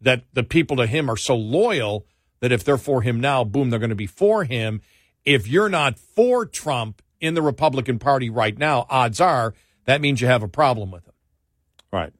that 0.00 0.24
the 0.32 0.42
people 0.42 0.76
to 0.78 0.86
him 0.86 1.08
are 1.10 1.16
so 1.16 1.36
loyal 1.36 2.06
that 2.40 2.50
if 2.52 2.64
they're 2.64 2.76
for 2.76 3.02
him 3.02 3.20
now, 3.20 3.44
boom, 3.44 3.70
they're 3.70 3.78
going 3.78 3.88
to 3.90 3.94
be 3.94 4.06
for 4.08 4.44
him. 4.44 4.82
If 5.24 5.46
you're 5.46 5.68
not 5.70 5.98
for 5.98 6.44
Trump 6.44 7.00
in 7.20 7.34
the 7.34 7.40
Republican 7.40 7.98
Party 7.98 8.28
right 8.28 8.58
now, 8.58 8.84
odds 8.90 9.20
are 9.20 9.54
that 9.86 10.00
means 10.00 10.20
you 10.20 10.26
have 10.26 10.42
a 10.42 10.48
problem 10.48 10.90
with 10.90 11.06
him 11.06 11.14
Right. 11.92 12.12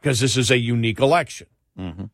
because 0.00 0.20
this 0.20 0.36
is 0.36 0.50
a 0.50 0.58
unique 0.58 1.00
election. 1.00 1.48
Mm-hmm. 1.78 2.04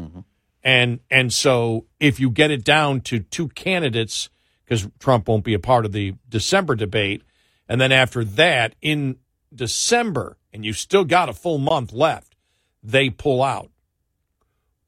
Mm-hmm. 0.00 0.20
And 0.64 1.00
and 1.10 1.32
so 1.32 1.86
if 2.00 2.18
you 2.18 2.30
get 2.30 2.50
it 2.50 2.64
down 2.64 3.00
to 3.02 3.20
two 3.20 3.48
candidates, 3.48 4.30
because 4.66 4.88
Trump 4.98 5.28
won't 5.28 5.44
be 5.44 5.54
a 5.54 5.58
part 5.58 5.86
of 5.86 5.92
the 5.92 6.14
December 6.28 6.74
debate, 6.74 7.22
and 7.68 7.80
then 7.80 7.92
after 7.92 8.24
that 8.24 8.74
in 8.82 9.16
December, 9.54 10.36
and 10.52 10.64
you've 10.64 10.76
still 10.76 11.04
got 11.04 11.28
a 11.28 11.32
full 11.32 11.58
month 11.58 11.92
left, 11.92 12.36
they 12.82 13.10
pull 13.10 13.42
out. 13.42 13.70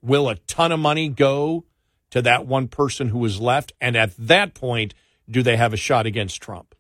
Will 0.03 0.29
a 0.29 0.37
ton 0.37 0.73
of 0.73 0.81
money 0.81 1.09
go 1.09 1.65
to 2.11 2.23
that 2.23 2.47
one 2.47 2.69
person 2.69 3.09
who 3.09 3.25
is 3.25 3.41
left? 3.41 3.73
And 3.81 3.97
at 3.97 4.15
that 4.17 4.55
point, 4.55 4.95
do 5.29 5.43
they 5.43 5.57
have 5.57 5.73
a 5.73 5.77
shot 5.77 6.07
against 6.07 6.41
Trump? 6.41 6.75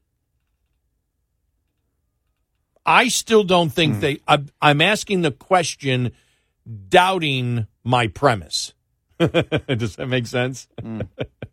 I 2.87 3.09
still 3.09 3.45
don't 3.45 3.71
think 3.71 3.97
hmm. 3.97 4.01
they. 4.01 4.21
I, 4.27 4.43
I'm 4.63 4.81
asking 4.81 5.23
the 5.23 5.31
question, 5.31 6.13
doubting 6.89 7.67
my 7.85 8.07
premise. 8.07 8.73
Does 9.19 9.97
that 9.97 10.09
make 10.09 10.27
sense? 10.27 10.69
Hmm. 10.81 11.03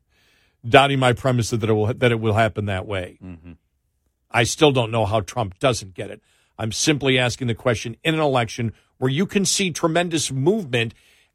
doubting 0.67 0.99
my 0.99 1.13
premise 1.13 1.49
that 1.51 1.63
it 1.63 1.73
will 1.73 1.93
that 1.93 2.11
it 2.11 2.19
will 2.19 2.33
happen 2.33 2.65
that 2.65 2.85
way. 2.85 3.17
Mm-hmm. 3.23 3.53
I 4.31 4.43
still 4.43 4.71
don't 4.71 4.91
know 4.91 5.05
how 5.05 5.21
Trump 5.21 5.59
doesn't 5.59 5.93
get 5.93 6.11
it. 6.11 6.21
I'm 6.57 6.71
simply 6.71 7.17
asking 7.17 7.47
the 7.47 7.55
question 7.55 7.97
in 8.03 8.13
an 8.13 8.19
election 8.19 8.73
where 8.97 9.11
you 9.11 9.25
can 9.25 9.45
see 9.45 9.71
tremendous 9.71 10.31
movement 10.31 10.93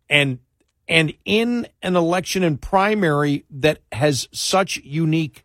and 0.08 0.38
and 0.88 1.14
in 1.24 1.68
an 1.82 1.94
election 1.94 2.42
and 2.42 2.60
primary 2.60 3.44
that 3.50 3.78
has 3.92 4.28
such 4.32 4.78
unique 4.78 5.44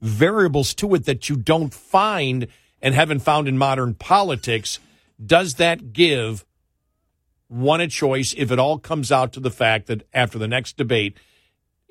variables 0.00 0.74
to 0.74 0.94
it 0.94 1.06
that 1.06 1.28
you 1.28 1.36
don't 1.36 1.72
find 1.72 2.46
and 2.82 2.94
haven't 2.94 3.20
found 3.20 3.48
in 3.48 3.56
modern 3.56 3.94
politics, 3.94 4.80
does 5.24 5.54
that 5.54 5.92
give 5.92 6.44
one 7.48 7.80
a 7.80 7.88
choice 7.88 8.34
if 8.36 8.50
it 8.50 8.58
all 8.58 8.78
comes 8.78 9.12
out 9.12 9.32
to 9.32 9.40
the 9.40 9.50
fact 9.50 9.86
that 9.86 10.06
after 10.12 10.38
the 10.38 10.48
next 10.48 10.76
debate, 10.76 11.16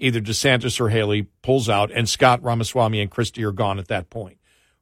either 0.01 0.19
DeSantis 0.19 0.79
or 0.81 0.89
Haley 0.89 1.27
pulls 1.41 1.69
out 1.69 1.91
and 1.91 2.09
Scott 2.09 2.43
Ramaswamy 2.43 2.99
and 2.99 3.09
Christie 3.09 3.43
are 3.43 3.51
gone 3.51 3.79
at 3.79 3.87
that 3.87 4.09
point 4.09 4.37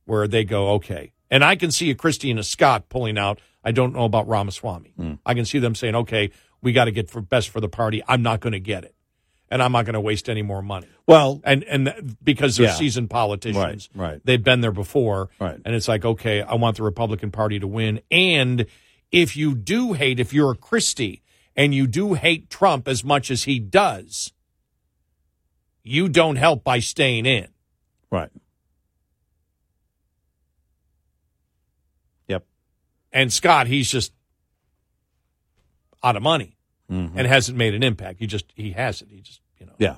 where 0.06 0.28
they 0.28 0.44
go, 0.44 0.70
okay. 0.72 1.12
And 1.30 1.44
I 1.44 1.56
can 1.56 1.72
see 1.72 1.92
a 1.92 1.96
Christie 1.96 2.32
and 2.32 2.40
a 2.40 2.44
Scott 2.44 2.90
pulling 2.90 3.18
out. 3.18 3.40
I 3.64 3.72
don't 3.72 3.94
know 3.94 4.06
about 4.06 4.28
Ramaswamy. 4.28 4.94
Hmm. 4.96 5.14
I 5.26 5.34
can 5.34 5.46
see 5.46 5.60
them 5.60 5.76
saying, 5.76 5.94
okay, 5.96 6.32
we 6.62 6.72
got 6.72 6.86
to 6.86 6.92
get 6.92 7.10
for 7.10 7.22
best 7.22 7.50
for 7.50 7.60
the 7.60 7.70
party. 7.70 8.02
I'm 8.08 8.22
not 8.24 8.40
going 8.40 8.54
to 8.54 8.60
get 8.60 8.84
it. 8.86 8.96
And 9.52 9.62
I'm 9.64 9.72
not 9.72 9.86
going 9.86 9.96
to 9.96 10.02
waste 10.02 10.30
any 10.30 10.42
more 10.44 10.62
money. 10.62 10.88
Well, 11.08 11.42
And 11.44 11.64
and 11.64 12.16
because 12.24 12.56
they're 12.58 12.68
Yeah. 12.68 12.74
seasoned 12.74 13.10
politicians, 13.10 13.90
Right, 13.96 14.12
right. 14.12 14.22
They've 14.24 14.44
been 14.44 14.62
there 14.62 14.72
before, 14.72 15.30
Right. 15.40 15.60
And 15.66 15.76
it's 15.76 15.88
like, 15.88 16.06
okay, 16.06 16.42
I 16.42 16.54
want 16.56 16.78
the 16.78 16.84
Republican 16.84 17.32
Party 17.32 17.60
to 17.60 17.68
win. 17.68 18.02
And 18.12 18.68
if 19.12 19.36
you 19.36 19.56
do 19.56 19.94
hate, 19.94 20.20
if 20.20 20.34
you're 20.34 20.52
a 20.52 20.56
Christie 20.56 21.24
and 21.56 21.74
you 21.74 21.88
do 21.88 22.14
hate 22.14 22.50
Trump 22.50 22.88
as 22.88 23.04
much 23.04 23.32
as 23.32 23.44
he 23.46 23.60
does, 23.60 24.32
you 25.90 26.08
don't 26.10 26.36
help 26.36 26.64
by 26.64 26.80
staying 26.80 27.26
in. 27.26 27.48
right. 28.12 28.30
Yep. 32.28 32.46
And 33.12 33.32
Scott, 33.34 33.68
he's 33.68 33.90
just 33.90 34.14
out 36.04 36.16
of 36.16 36.24
money 36.24 36.56
Mm-hmm. 36.92 37.20
and 37.20 37.28
hasn't 37.28 37.56
made 37.56 37.76
an 37.76 37.84
impact. 37.84 38.18
He 38.18 38.26
just 38.26 38.52
he 38.56 38.72
hasn't. 38.72 39.12
He 39.12 39.22
just 39.22 39.42
you 39.60 39.68
know. 39.68 39.74
Yeah. 39.78 39.98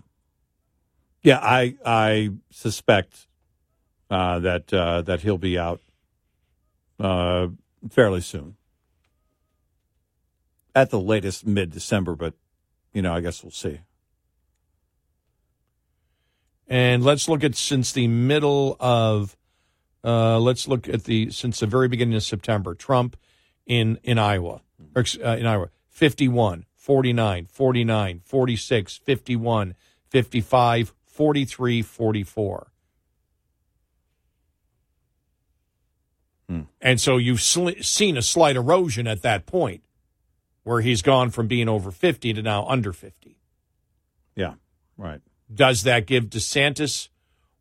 Yeah, 1.24 1.40
I 1.42 1.76
I 1.86 2.32
suspect 2.50 3.28
uh, 4.10 4.40
that 4.40 4.74
uh, 4.74 5.02
that 5.04 5.22
he'll 5.22 5.38
be 5.38 5.58
out 5.58 5.80
uh, 7.00 7.48
fairly 7.90 8.20
soon. 8.20 8.58
At 10.76 10.90
the 10.90 11.00
latest 11.00 11.48
mid 11.48 11.72
December, 11.72 12.14
but 12.16 12.34
you 12.92 13.02
know, 13.02 13.14
I 13.14 13.22
guess 13.22 13.42
we'll 13.42 13.52
see. 13.52 13.80
And 16.72 17.04
let's 17.04 17.28
look 17.28 17.44
at 17.44 17.54
since 17.56 17.92
the 17.92 18.08
middle 18.08 18.78
of, 18.80 19.36
uh, 20.06 20.40
let's 20.40 20.70
look 20.70 20.88
at 20.88 21.04
the 21.04 21.30
since 21.30 21.60
the 21.60 21.68
very 21.68 21.90
beginning 21.90 22.16
of 22.16 22.24
September. 22.24 22.76
Trump 22.76 23.18
in 23.66 24.00
in 24.04 24.18
Iowa, 24.18 24.62
or, 24.96 25.04
uh, 25.22 25.36
in 25.36 25.46
Iowa, 25.46 25.70
51, 25.90 26.66
49, 26.74 27.46
49, 27.48 28.22
46, 28.24 28.98
51, 29.00 29.76
55, 30.08 30.94
43, 31.04 31.82
44. 31.82 32.72
And 36.80 37.02
so 37.02 37.18
you've 37.18 37.42
sl- 37.42 37.82
seen 37.82 38.16
a 38.16 38.22
slight 38.22 38.56
erosion 38.56 39.08
at 39.08 39.24
that 39.24 39.46
point 39.46 39.84
where 40.64 40.80
he's 40.80 41.02
gone 41.02 41.32
from 41.32 41.48
being 41.48 41.68
over 41.68 41.92
50 41.92 42.32
to 42.32 42.42
now 42.42 42.66
under 42.66 42.94
50. 42.94 43.38
Yeah, 44.38 44.54
right. 44.98 45.22
Does 45.54 45.84
that 45.84 46.06
give 46.06 46.26
DeSantis 46.26 47.10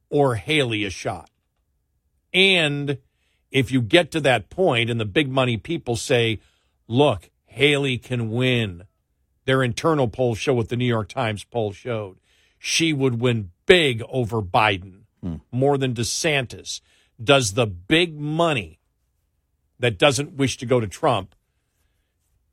or 0.08 0.36
Haley 0.36 0.84
a 0.84 0.90
shot? 0.90 1.30
And 2.32 2.98
if 3.50 3.72
you 3.72 3.82
get 3.82 4.10
to 4.12 4.20
that 4.20 4.50
point 4.50 4.90
and 4.90 5.00
the 5.00 5.04
big 5.04 5.28
money 5.28 5.56
people 5.56 5.96
say, 5.96 6.40
look, 6.86 7.30
Haley 7.46 7.98
can 7.98 8.30
win, 8.30 8.84
their 9.44 9.62
internal 9.62 10.08
polls 10.08 10.38
show 10.38 10.54
what 10.54 10.68
the 10.68 10.76
New 10.76 10.84
York 10.86 11.08
Times 11.08 11.44
poll 11.44 11.72
showed. 11.72 12.18
She 12.58 12.92
would 12.92 13.20
win 13.20 13.50
big 13.66 14.02
over 14.08 14.40
Biden, 14.40 15.02
hmm. 15.22 15.36
more 15.50 15.76
than 15.78 15.94
DeSantis. 15.94 16.80
Does 17.22 17.54
the 17.54 17.66
big 17.66 18.18
money 18.18 18.78
that 19.80 19.98
doesn't 19.98 20.34
wish 20.34 20.58
to 20.58 20.66
go 20.66 20.78
to 20.78 20.86
Trump, 20.86 21.34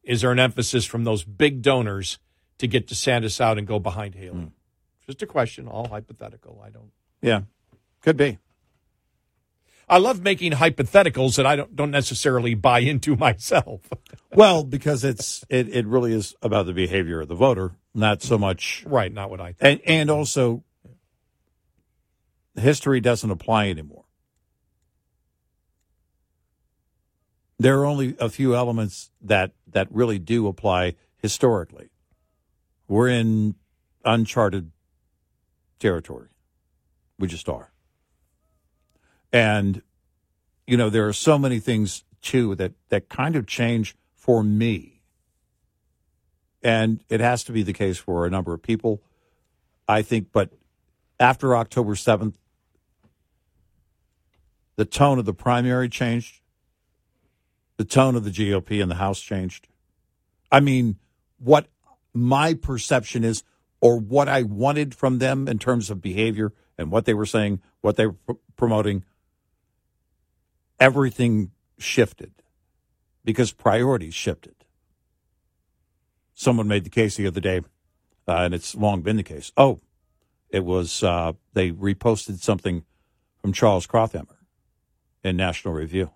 is 0.02 0.22
there 0.22 0.32
an 0.32 0.40
emphasis 0.40 0.86
from 0.86 1.04
those 1.04 1.24
big 1.24 1.62
donors 1.62 2.18
to 2.58 2.68
get 2.68 2.88
DeSantis 2.88 3.40
out 3.40 3.58
and 3.58 3.68
go 3.68 3.78
behind 3.78 4.16
Haley? 4.16 4.40
Hmm. 4.40 4.48
Just 5.08 5.22
a 5.22 5.26
question, 5.28 5.68
all 5.68 5.88
hypothetical. 5.88 6.62
I 6.64 6.70
don't. 6.70 6.92
Yeah, 7.22 7.42
could 8.02 8.18
be. 8.18 8.40
I 9.90 10.00
love 10.00 10.22
making 10.22 10.52
hypotheticals 10.54 11.38
that 11.38 11.46
I 11.46 11.56
don't, 11.56 11.74
don't 11.74 11.92
necessarily 11.92 12.56
buy 12.56 12.80
into 12.80 13.16
myself. 13.16 13.82
Well, 14.36 14.64
because 14.66 15.04
it's 15.04 15.44
it, 15.50 15.70
it 15.70 15.88
really 15.88 16.14
is 16.14 16.36
about 16.44 16.68
the 16.68 16.74
behavior 16.74 17.22
of 17.22 17.28
the 17.28 17.34
voter, 17.34 17.72
not 17.96 18.22
so 18.22 18.38
much 18.38 18.84
right, 18.86 19.12
not 19.12 19.32
what 19.32 19.40
I 19.40 19.54
think. 19.54 19.82
and 19.82 19.82
and 19.90 20.12
also 20.12 20.64
history 22.56 23.00
doesn't 23.00 23.32
apply 23.32 23.70
anymore. 23.70 24.04
There 27.58 27.80
are 27.80 27.86
only 27.86 28.16
a 28.20 28.30
few 28.30 28.54
elements 28.54 29.10
that 29.22 29.54
that 29.66 29.88
really 29.90 30.20
do 30.20 30.48
apply 30.48 30.96
historically. 31.18 31.90
We're 32.88 33.08
in 33.08 33.56
uncharted 34.06 34.72
territory. 35.80 36.30
We 37.20 37.28
just 37.28 37.50
are. 37.50 37.72
And 39.32 39.82
you 40.66 40.78
know, 40.78 40.90
there 40.90 41.08
are 41.08 41.14
so 41.14 41.38
many 41.38 41.60
things 41.60 42.04
too 42.22 42.56
that 42.56 42.74
that 42.90 43.10
kind 43.10 43.36
of 43.36 43.48
change 43.48 43.96
for 44.14 44.44
me. 44.44 45.02
And 46.62 47.04
it 47.10 47.22
has 47.22 47.44
to 47.46 47.52
be 47.52 47.64
the 47.64 47.74
case 47.74 47.98
for 47.98 48.26
a 48.26 48.30
number 48.30 48.54
of 48.54 48.62
people, 48.62 49.02
I 49.88 50.02
think, 50.02 50.30
but 50.34 50.52
after 51.20 51.56
October 51.56 51.94
7th, 51.94 52.36
the 54.76 54.86
tone 54.86 55.18
of 55.18 55.26
the 55.26 55.34
primary 55.34 55.90
changed. 55.90 56.42
The 57.78 57.86
tone 57.86 58.16
of 58.16 58.24
the 58.24 58.32
GOP 58.32 58.82
in 58.82 58.90
the 58.90 58.96
House 58.96 59.20
changed. 59.20 59.68
I 60.52 60.60
mean, 60.60 60.98
what 61.40 61.68
my 62.14 62.54
perception 62.54 63.24
is, 63.24 63.44
or 63.88 63.98
what 63.98 64.28
I 64.28 64.44
wanted 64.44 64.94
from 64.94 65.20
them 65.20 65.48
in 65.48 65.60
terms 65.60 65.90
of 65.90 66.02
behavior 66.02 66.52
and 66.78 66.92
what 66.92 67.06
they 67.06 67.14
were 67.14 67.26
saying, 67.26 67.62
what 67.80 67.96
they 67.96 68.08
were 68.08 68.18
pr- 68.26 68.34
promoting, 68.58 69.06
everything 70.78 71.52
shifted 71.80 72.34
because 73.24 73.54
priorities 73.54 74.14
shifted. 74.14 74.56
Someone 76.34 76.68
made 76.68 76.84
the 76.84 76.90
case 76.90 77.16
the 77.16 77.28
other 77.28 77.40
day, 77.40 77.62
uh, 78.28 78.44
and 78.44 78.54
it's 78.54 78.76
long 78.76 79.04
been 79.04 79.16
the 79.16 79.24
case. 79.24 79.54
Oh, 79.56 79.80
it 80.50 80.66
was 80.66 81.02
uh, 81.02 81.32
they 81.54 81.72
reposted 81.72 82.42
something 82.42 82.84
from 83.38 83.54
Charles 83.54 83.88
Krauthammer 83.88 84.36
in 85.24 85.38
National 85.38 85.74
Review, 85.74 86.12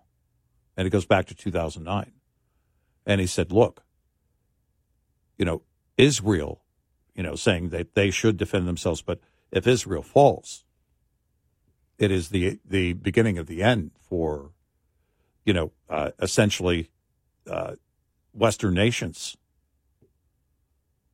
and 0.75 0.85
it 0.85 0.89
goes 0.89 1.05
back 1.05 1.25
to 1.27 1.35
2009. 1.35 2.11
And 3.05 3.21
he 3.21 3.27
said, 3.27 3.53
"Look, 3.53 3.83
you 5.37 5.45
know, 5.45 5.61
Israel, 5.97 6.60
you 7.21 7.27
know, 7.27 7.35
saying 7.35 7.69
that 7.69 7.93
they 7.93 8.09
should 8.09 8.35
defend 8.35 8.67
themselves, 8.67 9.03
but 9.03 9.19
if 9.51 9.67
Israel 9.67 10.01
falls, 10.01 10.65
it 11.99 12.09
is 12.09 12.29
the 12.29 12.57
the 12.67 12.93
beginning 12.93 13.37
of 13.37 13.45
the 13.45 13.61
end 13.61 13.91
for, 13.99 14.53
you 15.45 15.53
know, 15.53 15.71
uh, 15.87 16.09
essentially 16.19 16.89
uh, 17.47 17.75
Western 18.33 18.73
nations. 18.73 19.37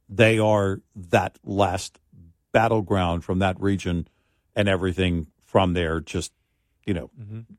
They 0.08 0.40
are 0.40 0.80
that 0.96 1.40
last 1.44 2.00
battleground 2.54 3.26
from 3.26 3.40
that 3.40 3.60
region, 3.60 4.08
and 4.56 4.70
everything 4.70 5.28
from 5.44 5.74
there 5.74 6.00
just, 6.00 6.32
you 6.86 6.94
know, 6.94 7.10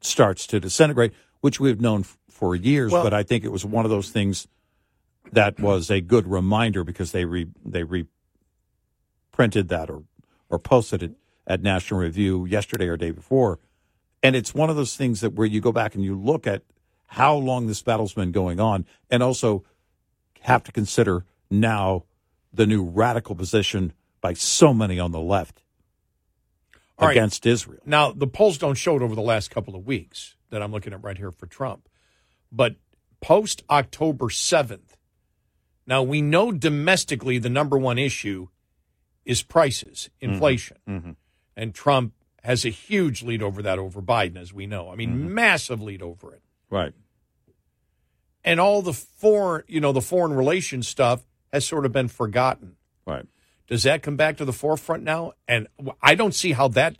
starts 0.00 0.46
to 0.46 0.58
disintegrate, 0.58 1.12
which 1.42 1.60
we've 1.60 1.82
known 1.82 2.00
f- 2.00 2.16
for 2.30 2.56
years. 2.56 2.92
Well- 2.92 3.02
but 3.02 3.12
I 3.12 3.24
think 3.24 3.44
it 3.44 3.52
was 3.52 3.66
one 3.66 3.84
of 3.84 3.90
those 3.90 4.08
things 4.08 4.48
that 5.32 5.60
was 5.60 5.90
a 5.90 6.00
good 6.00 6.26
reminder 6.26 6.82
because 6.82 7.12
they 7.12 7.26
re 7.26 7.46
they 7.62 7.82
reprinted 9.38 9.68
that 9.68 9.88
or 9.88 10.02
or 10.50 10.58
posted 10.58 11.02
it 11.02 11.12
at 11.46 11.62
National 11.62 12.00
Review 12.00 12.44
yesterday 12.46 12.88
or 12.88 12.96
day 12.96 13.10
before, 13.10 13.58
and 14.22 14.34
it's 14.34 14.54
one 14.54 14.70
of 14.70 14.76
those 14.76 14.96
things 14.96 15.20
that 15.20 15.34
where 15.34 15.46
you 15.46 15.60
go 15.60 15.72
back 15.72 15.94
and 15.94 16.02
you 16.02 16.18
look 16.18 16.46
at 16.46 16.62
how 17.06 17.34
long 17.34 17.66
this 17.66 17.80
battle's 17.82 18.12
been 18.12 18.32
going 18.32 18.58
on, 18.60 18.84
and 19.10 19.22
also 19.22 19.64
have 20.40 20.62
to 20.64 20.72
consider 20.72 21.24
now 21.50 22.04
the 22.52 22.66
new 22.66 22.82
radical 22.82 23.34
position 23.34 23.92
by 24.20 24.32
so 24.32 24.74
many 24.74 24.98
on 24.98 25.12
the 25.12 25.20
left 25.20 25.62
All 26.98 27.06
right. 27.06 27.12
against 27.16 27.46
Israel. 27.46 27.80
Now, 27.86 28.10
the 28.10 28.26
polls 28.26 28.58
don't 28.58 28.74
show 28.74 28.96
it 28.96 29.02
over 29.02 29.14
the 29.14 29.22
last 29.22 29.50
couple 29.50 29.74
of 29.76 29.86
weeks 29.86 30.34
that 30.50 30.62
I'm 30.62 30.72
looking 30.72 30.92
at 30.92 31.02
right 31.02 31.16
here 31.16 31.30
for 31.30 31.46
Trump. 31.46 31.88
But 32.50 32.76
post 33.20 33.62
October 33.70 34.26
7th, 34.26 34.96
now 35.86 36.02
we 36.02 36.20
know 36.20 36.52
domestically 36.52 37.38
the 37.38 37.50
number 37.50 37.78
one 37.78 37.98
issue 37.98 38.48
is 39.28 39.42
prices, 39.42 40.08
inflation. 40.20 40.78
And 41.54 41.74
Trump 41.74 42.14
has 42.42 42.64
a 42.64 42.70
huge 42.70 43.22
lead 43.22 43.42
over 43.42 43.60
that 43.60 43.78
over 43.78 44.00
Biden, 44.00 44.38
as 44.38 44.54
we 44.54 44.66
know. 44.66 44.90
I 44.90 44.96
mean, 44.96 45.34
massive 45.34 45.82
lead 45.82 46.00
over 46.00 46.32
it. 46.32 46.42
Right. 46.70 46.94
And 48.42 48.58
all 48.58 48.80
the 48.80 48.94
foreign, 48.94 49.64
you 49.68 49.80
know, 49.80 49.92
the 49.92 50.00
foreign 50.00 50.32
relations 50.32 50.88
stuff 50.88 51.26
has 51.52 51.66
sort 51.66 51.84
of 51.84 51.92
been 51.92 52.08
forgotten. 52.08 52.76
Right. 53.06 53.26
Does 53.66 53.82
that 53.82 54.02
come 54.02 54.16
back 54.16 54.38
to 54.38 54.46
the 54.46 54.52
forefront 54.52 55.02
now? 55.02 55.34
And 55.46 55.68
I 56.00 56.14
don't 56.14 56.34
see 56.34 56.52
how 56.52 56.68
that, 56.68 56.96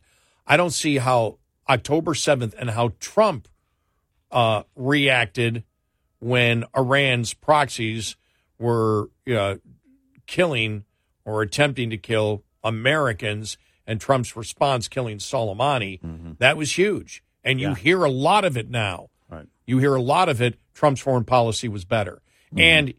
I 0.46 0.58
don't 0.58 0.72
see 0.72 0.98
how 0.98 1.38
October 1.66 2.12
7th 2.12 2.52
and 2.58 2.70
how 2.70 2.92
Trump 3.00 3.48
uh, 4.30 4.64
reacted 4.76 5.64
when 6.18 6.64
Iran's 6.76 7.32
proxies 7.32 8.16
were 8.58 9.08
uh, 9.32 9.56
killing 10.26 10.84
or 11.28 11.42
attempting 11.42 11.90
to 11.90 11.98
kill 11.98 12.42
Americans 12.64 13.58
and 13.86 14.00
Trump's 14.00 14.34
response 14.34 14.88
killing 14.88 15.18
Soleimani. 15.18 16.00
That 16.38 16.56
was 16.56 16.76
huge. 16.78 17.22
And 17.44 17.60
you 17.60 17.68
Yeah. 17.68 17.74
hear 17.74 18.04
a 18.04 18.10
lot 18.10 18.44
of 18.44 18.56
it 18.56 18.70
now. 18.70 19.10
Right. 19.30 19.46
You 19.66 19.78
hear 19.78 19.94
a 19.94 20.00
lot 20.02 20.28
of 20.28 20.40
it. 20.40 20.58
Trump's 20.74 21.00
foreign 21.02 21.24
policy 21.24 21.68
was 21.68 21.84
better. 21.84 22.22
And 22.56 22.94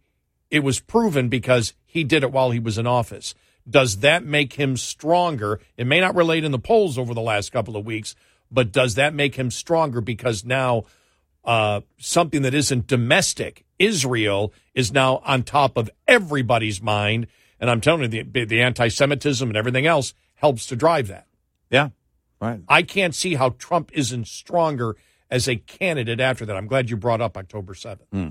it 0.51 0.59
was 0.59 0.79
proven 0.79 1.27
because 1.27 1.73
he 1.85 2.03
did 2.03 2.21
it 2.23 2.31
while 2.31 2.51
he 2.51 2.59
was 2.59 2.77
in 2.77 2.85
office. 2.85 3.33
Does 3.67 3.97
that 3.97 4.23
make 4.23 4.53
him 4.53 4.77
stronger? 4.77 5.59
It 5.75 5.87
may 5.87 5.99
not 5.99 6.15
relate 6.15 6.43
in 6.43 6.51
the 6.51 6.59
polls 6.59 6.97
over 6.97 7.13
the 7.15 7.21
last 7.21 7.51
couple 7.51 7.75
of 7.75 7.85
weeks, 7.85 8.15
but 8.51 8.71
does 8.71 8.95
that 8.95 9.13
make 9.13 9.35
him 9.35 9.49
stronger 9.51 10.01
because 10.01 10.45
now 10.45 10.85
uh, 11.45 11.81
something 11.97 12.41
that 12.43 12.53
isn't 12.53 12.85
domestic, 12.87 13.65
Israel, 13.79 14.53
is 14.75 14.91
now 14.91 15.17
on 15.25 15.41
top 15.43 15.77
of 15.77 15.89
everybody's 16.07 16.81
mind? 16.81 17.27
And 17.59 17.69
I'm 17.69 17.81
telling 17.81 18.11
you, 18.11 18.23
the, 18.23 18.45
the 18.45 18.61
anti 18.61 18.87
Semitism 18.87 19.47
and 19.47 19.57
everything 19.57 19.85
else 19.85 20.13
helps 20.35 20.65
to 20.67 20.75
drive 20.75 21.07
that. 21.07 21.27
Yeah. 21.69 21.89
Right. 22.41 22.61
I 22.69 22.83
can't 22.83 23.13
see 23.13 23.35
how 23.35 23.49
Trump 23.49 23.91
isn't 23.93 24.27
stronger 24.27 24.95
as 25.29 25.47
a 25.47 25.57
candidate 25.57 26.19
after 26.21 26.45
that. 26.45 26.55
I'm 26.55 26.67
glad 26.67 26.89
you 26.89 26.95
brought 26.97 27.21
up 27.21 27.37
October 27.37 27.73
7th. 27.73 27.99
Hmm. 28.11 28.29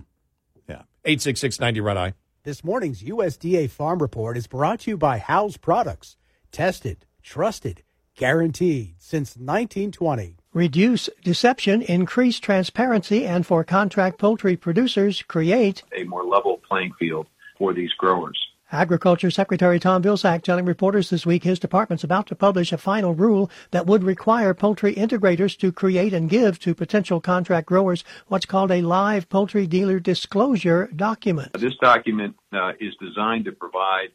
Yeah. 0.69 0.83
86690 1.05 1.81
Red 1.81 1.97
Eye. 1.97 2.15
This 2.45 2.65
morning's 2.65 3.03
USDA 3.03 3.69
Farm 3.69 3.99
Report 4.01 4.37
is 4.39 4.47
brought 4.47 4.81
to 4.81 4.91
you 4.93 4.97
by 4.97 5.19
House 5.19 5.57
Products. 5.59 6.17
Tested, 6.51 7.05
trusted, 7.23 7.83
guaranteed 8.17 8.95
since 8.99 9.37
1920. 9.37 10.37
reduce 10.55 11.11
deception, 11.23 11.83
increase 11.83 12.41
transparency, 12.41 13.27
and 13.27 13.47
for 13.47 13.63
contract 13.63 14.19
poultry 14.19 14.57
producers, 14.57 15.23
create. 15.23 15.83
a 15.95 16.05
more 16.05 16.25
level 16.25 16.61
playing 16.67 16.93
field 16.99 17.27
for 17.59 17.75
these 17.75 17.93
growers. 17.99 18.39
Agriculture 18.71 19.31
Secretary 19.31 19.81
Tom 19.81 20.03
Vilsack 20.03 20.43
telling 20.43 20.67
reporters 20.67 21.09
this 21.09 21.25
week 21.25 21.43
his 21.43 21.59
department's 21.59 22.05
about 22.05 22.27
to 22.27 22.35
publish 22.35 22.71
a 22.71 22.77
final 22.77 23.15
rule 23.15 23.51
that 23.71 23.87
would 23.87 24.05
require 24.05 24.53
poultry 24.53 24.95
integrators 24.95 25.57
to 25.59 25.73
create 25.73 26.13
and 26.13 26.29
give 26.29 26.59
to 26.59 26.75
potential 26.75 27.19
contract 27.19 27.67
growers 27.67 28.05
what's 28.27 28.45
called 28.45 28.71
a 28.71 28.83
live 28.83 29.27
poultry 29.31 29.67
dealer 29.67 29.99
disclosure 29.99 30.91
document. 30.95 31.55
This 31.55 31.77
document 31.81 32.37
uh, 32.53 32.73
is 32.79 32.95
designed 33.01 33.47
to 33.47 33.53
provide 33.53 34.09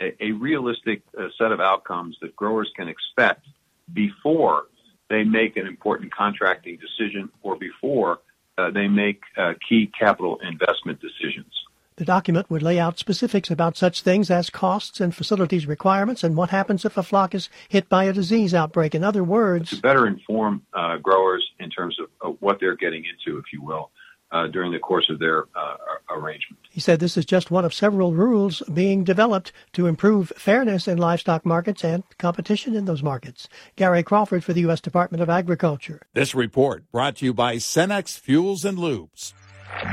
a, 0.00 0.24
a 0.24 0.32
realistic 0.32 1.02
uh, 1.18 1.28
set 1.36 1.52
of 1.52 1.60
outcomes 1.60 2.16
that 2.22 2.34
growers 2.34 2.70
can 2.74 2.88
expect 2.88 3.44
before 3.92 4.68
they 5.10 5.22
make 5.22 5.58
an 5.58 5.66
important 5.66 6.14
contracting 6.14 6.78
decision 6.78 7.28
or 7.42 7.56
before 7.56 8.20
uh, 8.56 8.70
they 8.70 8.88
make 8.88 9.20
uh, 9.36 9.52
key 9.68 9.90
capital 9.98 10.40
investment 10.42 10.98
decisions. 10.98 11.52
The 11.98 12.04
document 12.04 12.48
would 12.48 12.62
lay 12.62 12.78
out 12.78 12.96
specifics 12.96 13.50
about 13.50 13.76
such 13.76 14.02
things 14.02 14.30
as 14.30 14.50
costs 14.50 15.00
and 15.00 15.12
facilities 15.12 15.66
requirements 15.66 16.22
and 16.22 16.36
what 16.36 16.50
happens 16.50 16.84
if 16.84 16.96
a 16.96 17.02
flock 17.02 17.34
is 17.34 17.48
hit 17.68 17.88
by 17.88 18.04
a 18.04 18.12
disease 18.12 18.54
outbreak. 18.54 18.94
In 18.94 19.02
other 19.02 19.24
words, 19.24 19.70
to 19.70 19.80
better 19.80 20.06
inform 20.06 20.62
uh, 20.72 20.98
growers 20.98 21.44
in 21.58 21.70
terms 21.70 21.98
of, 21.98 22.06
of, 22.20 22.36
what 22.38 22.60
they're 22.60 22.76
getting 22.76 23.04
into, 23.04 23.36
if 23.38 23.46
you 23.52 23.60
will, 23.62 23.90
uh, 24.30 24.46
during 24.46 24.70
the 24.70 24.78
course 24.78 25.10
of 25.10 25.18
their 25.18 25.46
uh, 25.56 25.76
arrangement. 26.10 26.60
He 26.70 26.78
said 26.78 27.00
this 27.00 27.16
is 27.16 27.24
just 27.24 27.50
one 27.50 27.64
of 27.64 27.74
several 27.74 28.12
rules 28.14 28.62
being 28.72 29.02
developed 29.02 29.50
to 29.72 29.88
improve 29.88 30.32
fairness 30.36 30.86
in 30.86 30.98
livestock 30.98 31.44
markets 31.44 31.82
and 31.82 32.04
competition 32.16 32.76
in 32.76 32.84
those 32.84 33.02
markets. 33.02 33.48
Gary 33.74 34.04
Crawford 34.04 34.44
for 34.44 34.52
the 34.52 34.60
U.S. 34.60 34.80
Department 34.80 35.20
of 35.20 35.28
Agriculture. 35.28 36.02
This 36.14 36.32
report 36.32 36.84
brought 36.92 37.16
to 37.16 37.24
you 37.24 37.34
by 37.34 37.56
Cenex 37.56 38.16
Fuels 38.20 38.64
and 38.64 38.78
Lubes. 38.78 39.32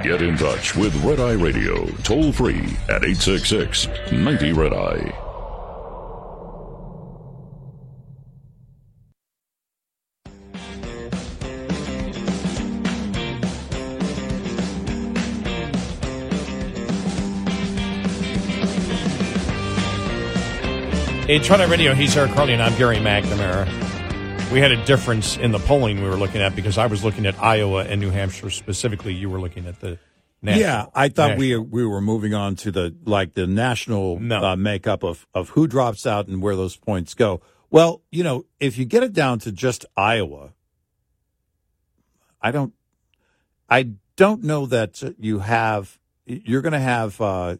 Get 0.03 0.21
in 0.21 0.38
touch 0.38 0.75
with 0.75 0.95
Red 1.03 1.19
Eye 1.19 1.33
Radio 1.33 1.85
toll 2.03 2.31
free 2.31 2.77
at 2.89 3.03
866 3.03 3.88
90 4.11 4.53
Red 4.53 4.73
Eye. 4.73 5.21
Hey, 21.25 21.39
Eye 21.59 21.65
Radio, 21.65 21.95
he's 21.95 22.15
Eric 22.15 22.31
Harley, 22.31 22.53
and 22.53 22.61
I'm 22.61 22.77
Gary 22.77 22.97
McNamara. 22.97 23.94
We 24.51 24.62
had 24.62 24.71
a 24.71 24.86
difference 24.86 25.38
in 25.38 25.51
the 25.51 25.60
polling 25.60 26.01
we 26.01 26.08
were 26.08 26.15
looking 26.15 26.41
at 26.41 26.55
because 26.55 26.77
I 26.77 26.86
was 26.86 27.03
looking 27.03 27.25
at 27.25 27.38
Iowa 27.41 27.84
and 27.84 27.99
New 27.99 28.10
Hampshire 28.10 28.49
specifically. 28.49 29.13
You 29.13 29.29
were 29.29 29.41
looking 29.41 29.65
at 29.67 29.81
the 29.81 29.99
national. 30.41 30.62
Yeah, 30.62 30.86
I 30.93 31.10
thought 31.10 31.38
national. 31.38 31.63
we 31.63 31.81
we 31.81 31.86
were 31.86 31.99
moving 31.99 32.34
on 32.34 32.55
to 32.58 32.71
the 32.71 32.95
like 33.05 33.34
the 33.34 33.47
national 33.47 34.19
no. 34.19 34.43
uh, 34.43 34.55
makeup 34.55 35.03
of 35.03 35.27
of 35.34 35.49
who 35.49 35.67
drops 35.67 36.05
out 36.05 36.27
and 36.27 36.41
where 36.41 36.55
those 36.55 36.77
points 36.77 37.13
go. 37.13 37.41
Well, 37.69 38.01
you 38.12 38.23
know, 38.23 38.45
if 38.60 38.77
you 38.77 38.86
get 38.86 39.03
it 39.03 39.12
down 39.12 39.39
to 39.39 39.51
just 39.51 39.86
Iowa, 39.97 40.53
I 42.41 42.51
don't, 42.51 42.73
I 43.69 43.89
don't 44.15 44.43
know 44.43 44.65
that 44.67 45.15
you 45.19 45.39
have. 45.39 45.99
You're 46.25 46.62
going 46.62 46.73
to 46.73 46.79
have. 46.79 47.19
Uh, 47.19 47.58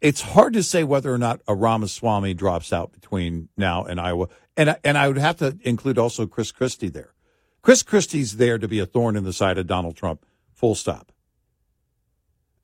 it's 0.00 0.22
hard 0.22 0.54
to 0.54 0.62
say 0.62 0.82
whether 0.82 1.12
or 1.12 1.18
not 1.18 1.40
a 1.46 1.54
Ramaswamy 1.54 2.34
drops 2.34 2.72
out 2.72 2.92
between 2.92 3.48
now 3.56 3.84
and 3.84 4.00
Iowa. 4.00 4.28
And, 4.56 4.76
and 4.82 4.96
I 4.96 5.08
would 5.08 5.18
have 5.18 5.36
to 5.38 5.58
include 5.62 5.98
also 5.98 6.26
Chris 6.26 6.52
Christie 6.52 6.88
there. 6.88 7.14
Chris 7.62 7.82
Christie's 7.82 8.36
there 8.36 8.58
to 8.58 8.66
be 8.66 8.78
a 8.78 8.86
thorn 8.86 9.16
in 9.16 9.24
the 9.24 9.32
side 9.32 9.58
of 9.58 9.66
Donald 9.66 9.96
Trump, 9.96 10.24
full 10.54 10.74
stop. 10.74 11.12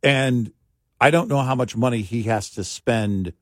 And 0.02 0.52
I 1.00 1.10
don't 1.10 1.28
know 1.28 1.42
how 1.42 1.54
much 1.54 1.76
money 1.76 2.00
he 2.00 2.22
has 2.24 2.48
to 2.50 2.64
spend. 2.64 3.34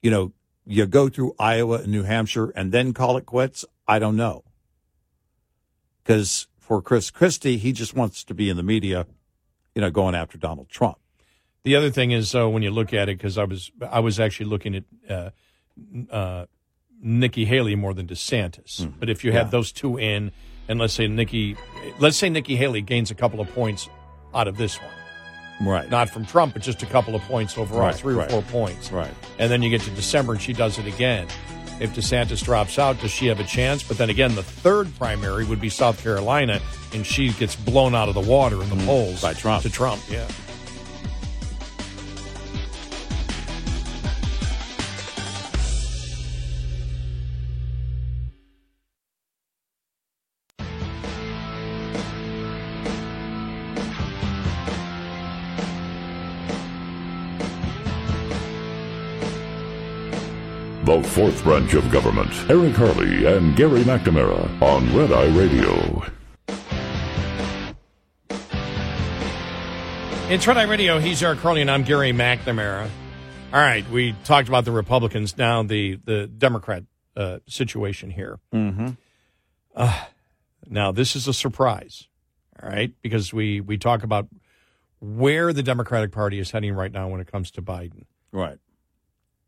You 0.00 0.10
know, 0.10 0.32
you 0.64 0.86
go 0.86 1.08
through 1.08 1.34
Iowa 1.38 1.78
and 1.78 1.88
New 1.88 2.04
Hampshire 2.04 2.50
and 2.50 2.72
then 2.72 2.94
call 2.94 3.16
it 3.18 3.26
quits. 3.26 3.64
I 3.86 3.98
don't 3.98 4.16
know. 4.16 4.44
Because 6.02 6.46
for 6.58 6.80
Chris 6.80 7.10
Christie, 7.10 7.58
he 7.58 7.72
just 7.72 7.94
wants 7.94 8.24
to 8.24 8.34
be 8.34 8.48
in 8.48 8.56
the 8.56 8.62
media, 8.62 9.06
you 9.74 9.82
know, 9.82 9.90
going 9.90 10.14
after 10.14 10.38
Donald 10.38 10.68
Trump. 10.68 10.98
The 11.64 11.76
other 11.76 11.90
thing 11.90 12.10
is, 12.10 12.34
uh, 12.34 12.48
when 12.48 12.62
you 12.62 12.70
look 12.70 12.92
at 12.92 13.08
it, 13.08 13.18
because 13.18 13.38
I 13.38 13.44
was 13.44 13.70
I 13.88 14.00
was 14.00 14.18
actually 14.18 14.46
looking 14.46 14.74
at 14.76 14.84
uh, 15.08 15.30
uh, 16.10 16.46
Nikki 17.00 17.44
Haley 17.44 17.76
more 17.76 17.94
than 17.94 18.06
DeSantis. 18.06 18.80
Mm-hmm. 18.80 18.98
But 18.98 19.08
if 19.08 19.24
you 19.24 19.32
yeah. 19.32 19.44
those 19.44 19.70
two 19.70 19.98
in, 19.98 20.32
and 20.68 20.80
let's 20.80 20.92
say 20.92 21.06
Nikki, 21.06 21.56
let's 22.00 22.16
say 22.16 22.28
Nikki 22.28 22.56
Haley 22.56 22.82
gains 22.82 23.10
a 23.10 23.14
couple 23.14 23.40
of 23.40 23.48
points 23.54 23.88
out 24.34 24.48
of 24.48 24.56
this 24.56 24.76
one, 24.80 25.68
right? 25.68 25.88
Not 25.88 26.10
from 26.10 26.26
Trump, 26.26 26.54
but 26.54 26.62
just 26.62 26.82
a 26.82 26.86
couple 26.86 27.14
of 27.14 27.22
points 27.22 27.56
overall, 27.56 27.82
right, 27.82 27.94
three 27.94 28.14
or 28.14 28.28
four 28.28 28.42
points, 28.42 28.90
right? 28.90 29.12
And 29.38 29.50
then 29.50 29.62
you 29.62 29.70
get 29.70 29.82
to 29.82 29.90
December 29.90 30.32
and 30.32 30.42
she 30.42 30.52
does 30.52 30.78
it 30.78 30.86
again. 30.86 31.28
If 31.80 31.94
DeSantis 31.94 32.44
drops 32.44 32.78
out, 32.78 33.00
does 33.00 33.10
she 33.10 33.26
have 33.26 33.40
a 33.40 33.44
chance? 33.44 33.82
But 33.82 33.98
then 33.98 34.10
again, 34.10 34.34
the 34.34 34.42
third 34.42 34.94
primary 34.98 35.44
would 35.44 35.60
be 35.60 35.68
South 35.68 36.02
Carolina, 36.02 36.60
and 36.92 37.04
she 37.04 37.30
gets 37.30 37.56
blown 37.56 37.94
out 37.94 38.08
of 38.08 38.14
the 38.14 38.20
water 38.20 38.62
in 38.62 38.68
the 38.68 38.76
mm-hmm. 38.76 38.86
polls 38.86 39.22
by 39.22 39.32
Trump. 39.32 39.62
To 39.62 39.70
Trump, 39.70 40.00
yeah. 40.08 40.28
The 61.00 61.08
fourth 61.08 61.42
branch 61.42 61.74
of 61.74 61.90
government. 61.90 62.30
Eric 62.50 62.74
Harley 62.74 63.24
and 63.24 63.56
Gary 63.56 63.80
McNamara 63.82 64.60
on 64.60 64.94
Red 64.94 65.12
Eye 65.12 65.28
Radio. 65.36 66.04
It's 70.28 70.46
Red 70.46 70.56
Eye 70.56 70.64
Radio. 70.64 70.98
He's 70.98 71.22
Eric 71.22 71.38
Harley 71.38 71.60
and 71.60 71.70
I'm 71.70 71.82
Gary 71.82 72.12
McNamara. 72.12 72.88
All 73.52 73.60
right, 73.60 73.88
we 73.90 74.14
talked 74.24 74.48
about 74.48 74.64
the 74.64 74.72
Republicans. 74.72 75.36
Now 75.36 75.62
the 75.62 75.98
the 76.04 76.26
Democrat 76.26 76.84
uh, 77.16 77.38
situation 77.46 78.10
here. 78.10 78.38
Mm-hmm. 78.52 78.88
Uh, 79.74 80.04
now 80.66 80.92
this 80.92 81.16
is 81.16 81.28
a 81.28 81.34
surprise. 81.34 82.08
All 82.62 82.68
right, 82.68 82.92
because 83.02 83.32
we 83.32 83.60
we 83.60 83.78
talk 83.78 84.02
about 84.02 84.28
where 85.00 85.52
the 85.52 85.62
Democratic 85.62 86.12
Party 86.12 86.38
is 86.38 86.50
heading 86.50 86.74
right 86.74 86.92
now 86.92 87.08
when 87.08 87.20
it 87.20 87.30
comes 87.30 87.50
to 87.52 87.62
Biden. 87.62 88.04
Right. 88.30 88.58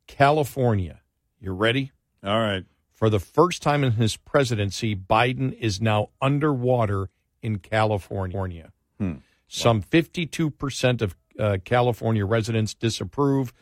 California 0.07 1.00
you 1.44 1.52
ready? 1.52 1.92
All 2.22 2.40
right. 2.40 2.64
For 2.92 3.11
the 3.11 3.20
first 3.20 3.62
time 3.62 3.85
in 3.85 3.92
his 3.92 4.16
presidency, 4.16 4.96
Biden 4.96 5.52
is 5.59 5.80
now 5.80 6.11
underwater 6.22 7.11
in 7.42 7.59
California. 7.59 8.72
Hmm. 8.98 9.14
Some 9.48 9.83
52% 9.83 11.02
of 11.02 11.16
uh, 11.38 11.59
California 11.64 12.24
residents 12.24 12.74
disapprove 12.74 13.52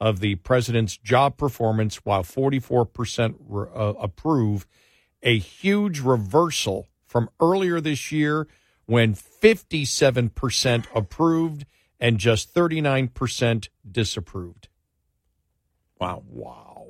of 0.00 0.20
the 0.20 0.36
president's 0.36 0.96
job 0.96 1.36
performance, 1.36 1.96
while 2.04 2.22
44% 2.22 3.34
re- 3.40 3.68
uh, 3.74 3.94
approve. 3.98 4.66
A 5.22 5.38
huge 5.38 6.00
reversal 6.00 6.88
from 7.06 7.30
earlier 7.40 7.80
this 7.80 8.10
year 8.10 8.48
when 8.86 9.14
57% 9.14 10.86
approved 10.94 11.66
and 12.00 12.18
just 12.18 12.52
39% 12.52 13.68
disapproved. 13.90 14.68
Wow. 16.00 16.24
Wow. 16.28 16.81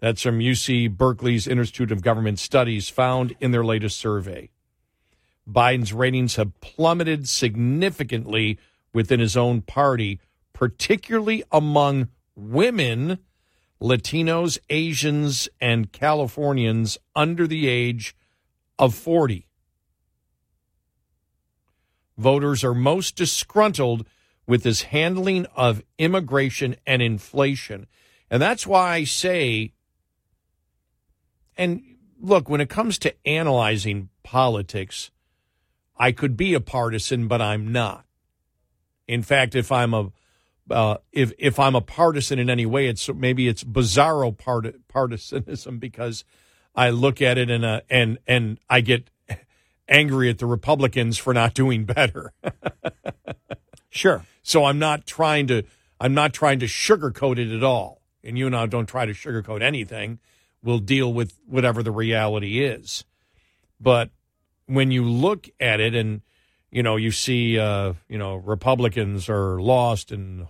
That's 0.00 0.22
from 0.22 0.40
UC 0.40 0.96
Berkeley's 0.96 1.46
Institute 1.46 1.90
of 1.90 2.02
Government 2.02 2.38
Studies, 2.38 2.88
found 2.88 3.34
in 3.40 3.50
their 3.50 3.64
latest 3.64 3.98
survey. 3.98 4.50
Biden's 5.50 5.92
ratings 5.92 6.36
have 6.36 6.60
plummeted 6.60 7.28
significantly 7.28 8.58
within 8.92 9.20
his 9.20 9.36
own 9.36 9.62
party, 9.62 10.20
particularly 10.52 11.44
among 11.50 12.08
women, 12.34 13.18
Latinos, 13.80 14.58
Asians, 14.68 15.48
and 15.60 15.92
Californians 15.92 16.98
under 17.14 17.46
the 17.46 17.68
age 17.68 18.14
of 18.78 18.94
40. 18.94 19.46
Voters 22.18 22.64
are 22.64 22.74
most 22.74 23.16
disgruntled 23.16 24.06
with 24.46 24.64
his 24.64 24.82
handling 24.82 25.46
of 25.54 25.82
immigration 25.98 26.76
and 26.86 27.02
inflation. 27.02 27.86
And 28.30 28.40
that's 28.40 28.66
why 28.66 28.94
I 28.94 29.04
say 29.04 29.72
and 31.56 31.82
look, 32.20 32.48
when 32.48 32.60
it 32.60 32.68
comes 32.68 32.98
to 33.00 33.14
analyzing 33.26 34.08
politics, 34.22 35.10
I 35.98 36.12
could 36.12 36.36
be 36.36 36.54
a 36.54 36.60
partisan, 36.60 37.28
but 37.28 37.40
I'm 37.40 37.72
not. 37.72 38.04
In 39.08 39.22
fact, 39.22 39.54
if 39.54 39.70
I'm 39.70 39.94
a 39.94 40.12
uh, 40.70 40.96
if 41.12 41.32
if 41.38 41.58
I'm 41.58 41.76
a 41.76 41.80
partisan 41.80 42.38
in 42.38 42.50
any 42.50 42.66
way, 42.66 42.88
it's 42.88 43.08
maybe 43.08 43.48
it's 43.48 43.62
bizarro 43.62 44.36
part, 44.36 44.66
partisanism 44.88 45.78
because 45.78 46.24
I 46.74 46.90
look 46.90 47.22
at 47.22 47.38
it 47.38 47.50
and 47.50 47.64
uh, 47.64 47.80
and 47.88 48.18
and 48.26 48.58
I 48.68 48.80
get 48.80 49.08
angry 49.88 50.28
at 50.28 50.38
the 50.38 50.46
Republicans 50.46 51.18
for 51.18 51.32
not 51.32 51.54
doing 51.54 51.84
better. 51.84 52.32
sure. 53.90 54.24
So 54.42 54.64
I'm 54.64 54.78
not 54.78 55.06
trying 55.06 55.46
to 55.48 55.62
I'm 56.00 56.14
not 56.14 56.32
trying 56.32 56.58
to 56.60 56.66
sugarcoat 56.66 57.38
it 57.38 57.54
at 57.54 57.62
all. 57.62 58.02
And 58.22 58.36
you 58.36 58.46
and 58.46 58.56
I 58.56 58.66
don't 58.66 58.86
try 58.86 59.06
to 59.06 59.12
sugarcoat 59.12 59.62
anything 59.62 60.18
will 60.66 60.80
deal 60.80 61.10
with 61.14 61.32
whatever 61.46 61.82
the 61.82 61.90
reality 61.90 62.62
is. 62.62 63.04
But 63.80 64.10
when 64.66 64.90
you 64.90 65.02
look 65.04 65.48
at 65.58 65.80
it 65.80 65.94
and 65.94 66.20
you 66.70 66.82
know 66.82 66.96
you 66.96 67.10
see 67.12 67.58
uh, 67.58 67.94
you 68.08 68.18
know 68.18 68.34
Republicans 68.36 69.30
are 69.30 69.58
lost 69.60 70.12
and 70.12 70.46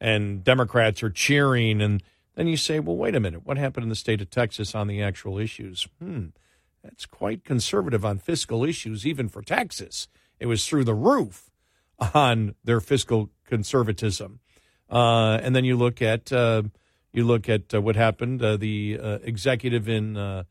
and 0.00 0.42
Democrats 0.42 1.02
are 1.02 1.10
cheering 1.10 1.80
and 1.82 2.02
Then 2.34 2.46
you 2.48 2.56
say, 2.56 2.80
well, 2.80 2.96
wait 2.96 3.14
a 3.14 3.20
minute, 3.20 3.44
what 3.44 3.58
happened 3.58 3.82
in 3.84 3.90
the 3.90 3.94
state 3.94 4.22
of 4.22 4.30
Texas 4.30 4.74
on 4.74 4.86
the 4.86 5.02
actual 5.02 5.38
issues? 5.38 5.86
Hmm, 5.98 6.26
that's 6.82 7.04
quite 7.04 7.44
conservative 7.44 8.04
on 8.04 8.18
fiscal 8.18 8.64
issues, 8.64 9.04
even 9.04 9.28
for 9.28 9.42
Texas. 9.42 10.08
It 10.38 10.46
was 10.46 10.66
through 10.66 10.84
the 10.84 10.94
roof 10.94 11.50
on 12.14 12.54
their 12.64 12.80
fiscal 12.80 13.28
conservatism. 13.44 14.40
Uh, 14.88 15.38
and 15.42 15.54
then 15.54 15.64
you 15.64 15.76
look 15.76 16.00
at 16.00 16.32
uh, 16.32 16.62
you 17.12 17.24
look 17.24 17.48
at 17.48 17.74
uh, 17.74 17.80
what 17.80 17.96
happened. 17.96 18.42
Uh, 18.42 18.56
the 18.56 18.98
uh, 19.00 19.18
executive 19.22 19.88
in 19.88 20.16
uh, 20.16 20.44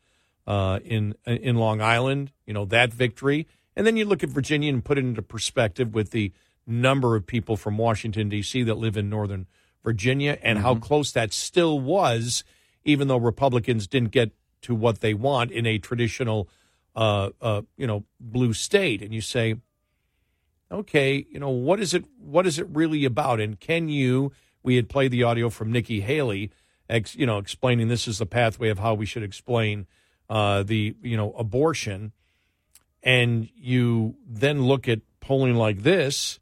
in 0.84 1.16
in 1.26 1.56
Long 1.56 1.82
Island, 1.82 2.32
you 2.46 2.54
know 2.54 2.66
that 2.66 2.94
victory, 2.94 3.48
and 3.76 3.86
then 3.86 3.98
you 3.98 4.06
look 4.06 4.24
at 4.24 4.30
Virginia 4.30 4.72
and 4.72 4.84
put 4.84 4.98
it 4.98 5.06
into 5.06 5.22
perspective 5.22 5.94
with 5.94 6.12
the 6.12 6.32
number 6.66 7.16
of 7.16 7.26
people 7.26 7.58
from 7.58 7.78
Washington 7.78 8.30
D.C. 8.30 8.64
that 8.64 8.76
live 8.76 8.98
in 8.98 9.10
Northern 9.10 9.48
Virginia 9.84 10.38
and 10.42 10.58
mm-hmm. 10.58 10.66
how 10.66 10.76
close 10.76 11.12
that 11.12 11.34
still 11.34 11.80
was, 11.80 12.44
even 12.84 13.08
though 13.08 13.18
Republicans 13.18 13.88
didn't 13.88 14.12
get 14.12 14.32
to 14.62 14.76
what 14.76 15.00
they 15.00 15.14
want 15.14 15.52
in 15.52 15.66
a 15.66 15.78
traditional, 15.78 16.50
uh, 16.96 17.30
uh, 17.42 17.62
you 17.78 17.88
know, 17.88 18.04
blue 18.20 18.54
state. 18.54 19.02
And 19.02 19.14
you 19.14 19.22
say, 19.22 19.56
okay, 20.72 21.26
you 21.32 21.40
know, 21.40 21.50
what 21.50 21.80
is 21.80 21.94
it? 21.94 22.06
What 22.20 22.46
is 22.46 22.60
it 22.60 22.68
really 22.70 23.06
about? 23.06 23.40
And 23.40 23.60
can 23.60 23.90
you? 23.90 24.32
We 24.64 24.76
had 24.76 24.90
played 24.90 25.12
the 25.12 25.24
audio 25.24 25.50
from 25.50 25.72
Nikki 25.72 26.02
Haley, 26.02 26.52
ex, 26.90 27.16
you 27.16 27.26
know, 27.26 27.38
explaining 27.38 27.88
this 27.88 28.08
is 28.08 28.20
the 28.20 28.26
pathway 28.26 28.70
of 28.70 28.80
how 28.80 28.94
we 28.94 29.06
should 29.06 29.24
explain 29.24 29.88
uh, 30.30 30.64
the, 30.64 30.96
you 31.02 31.18
know, 31.18 31.34
abortion. 31.34 32.12
And 33.02 33.50
you 33.56 34.16
then 34.28 34.64
look 34.64 34.90
at 34.90 35.00
polling 35.22 35.56
like 35.56 35.84
this, 35.84 36.40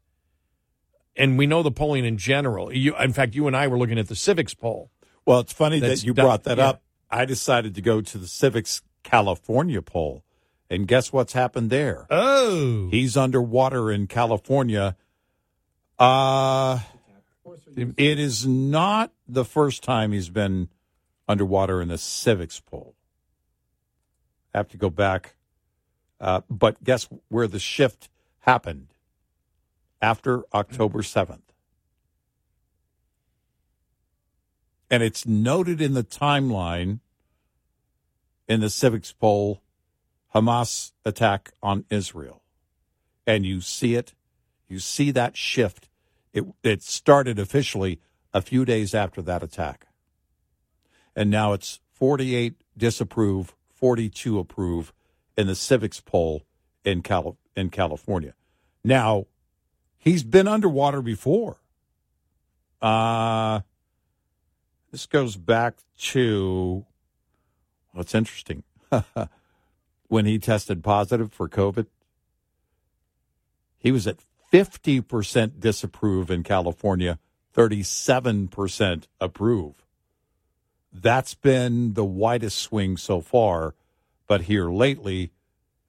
and 1.16 1.38
we 1.38 1.46
know 1.46 1.62
the 1.62 1.70
polling 1.70 2.04
in 2.04 2.18
general. 2.18 2.72
You, 2.72 2.96
in 2.96 3.12
fact, 3.12 3.34
you 3.34 3.46
and 3.46 3.56
I 3.56 3.68
were 3.68 3.78
looking 3.78 3.98
at 3.98 4.08
the 4.08 4.14
Civiqs 4.14 4.58
poll. 4.58 4.90
Well, 5.24 5.40
it's 5.40 5.52
funny 5.52 5.78
that 5.80 6.02
you 6.02 6.14
brought 6.14 6.44
that 6.44 6.58
yeah. 6.58 6.70
up. 6.70 6.82
I 7.10 7.24
decided 7.24 7.76
to 7.76 7.82
go 7.82 8.00
to 8.00 8.18
the 8.18 8.26
Civiqs 8.26 8.82
California 9.04 9.82
poll 9.82 10.24
and 10.70 10.86
guess 10.86 11.12
what's 11.12 11.32
happened 11.32 11.70
there? 11.70 12.06
Oh. 12.10 12.88
He's 12.90 13.16
underwater 13.16 13.90
in 13.90 14.06
California. 14.06 14.96
Uh, 15.98 16.80
it 17.76 18.18
is 18.18 18.46
not 18.46 19.12
the 19.26 19.44
first 19.44 19.82
time 19.82 20.12
he's 20.12 20.30
been 20.30 20.68
underwater 21.26 21.80
in 21.82 21.88
the 21.88 21.94
Civiqs 21.94 22.64
poll. 22.64 22.94
I 24.54 24.58
have 24.58 24.68
to 24.70 24.76
go 24.76 24.90
back. 24.90 25.34
Uh, 26.20 26.40
but 26.50 26.82
guess 26.82 27.08
where 27.28 27.46
the 27.46 27.60
shift 27.60 28.08
happened? 28.40 28.88
After 30.00 30.44
October 30.54 31.02
7th. 31.02 31.40
And 34.90 35.02
it's 35.02 35.26
noted 35.26 35.80
in 35.80 35.94
the 35.94 36.04
timeline 36.04 37.00
in 38.48 38.60
the 38.60 38.68
Civiqs 38.68 39.12
poll 39.16 39.60
Hamas 40.34 40.92
attack 41.04 41.52
on 41.62 41.84
Israel. 41.90 42.42
And 43.26 43.44
you 43.44 43.60
see 43.60 43.94
it, 43.94 44.14
you 44.68 44.78
see 44.78 45.10
that 45.10 45.36
shift. 45.36 45.87
It, 46.32 46.44
it 46.62 46.82
started 46.82 47.38
officially 47.38 48.00
a 48.32 48.42
few 48.42 48.64
days 48.64 48.94
after 48.94 49.22
that 49.22 49.42
attack. 49.42 49.86
And 51.16 51.30
now 51.30 51.52
it's 51.52 51.80
48 51.92 52.54
disapprove, 52.76 53.54
42 53.74 54.38
approve 54.38 54.92
in 55.36 55.46
the 55.46 55.54
Civiqs 55.54 56.04
poll 56.04 56.42
in, 56.84 57.02
Cali- 57.02 57.36
in 57.56 57.70
California. 57.70 58.34
Now, 58.84 59.26
he's 59.98 60.22
been 60.22 60.46
underwater 60.46 61.02
before. 61.02 61.58
Uh, 62.80 63.60
this 64.92 65.06
goes 65.06 65.36
back 65.36 65.78
to, 65.98 66.86
well, 67.92 68.02
it's 68.02 68.14
interesting. 68.14 68.62
when 70.08 70.24
he 70.24 70.38
tested 70.38 70.82
positive 70.82 71.32
for 71.32 71.48
COVID. 71.48 71.86
He 73.78 73.92
was 73.92 74.06
at 74.06 74.18
50% 74.52 75.60
disapprove 75.60 76.30
in 76.30 76.42
California, 76.42 77.18
37% 77.54 79.04
approve. 79.20 79.74
That's 80.92 81.34
been 81.34 81.94
the 81.94 82.04
widest 82.04 82.58
swing 82.58 82.96
so 82.96 83.20
far. 83.20 83.74
But 84.26 84.42
here 84.42 84.70
lately, 84.70 85.32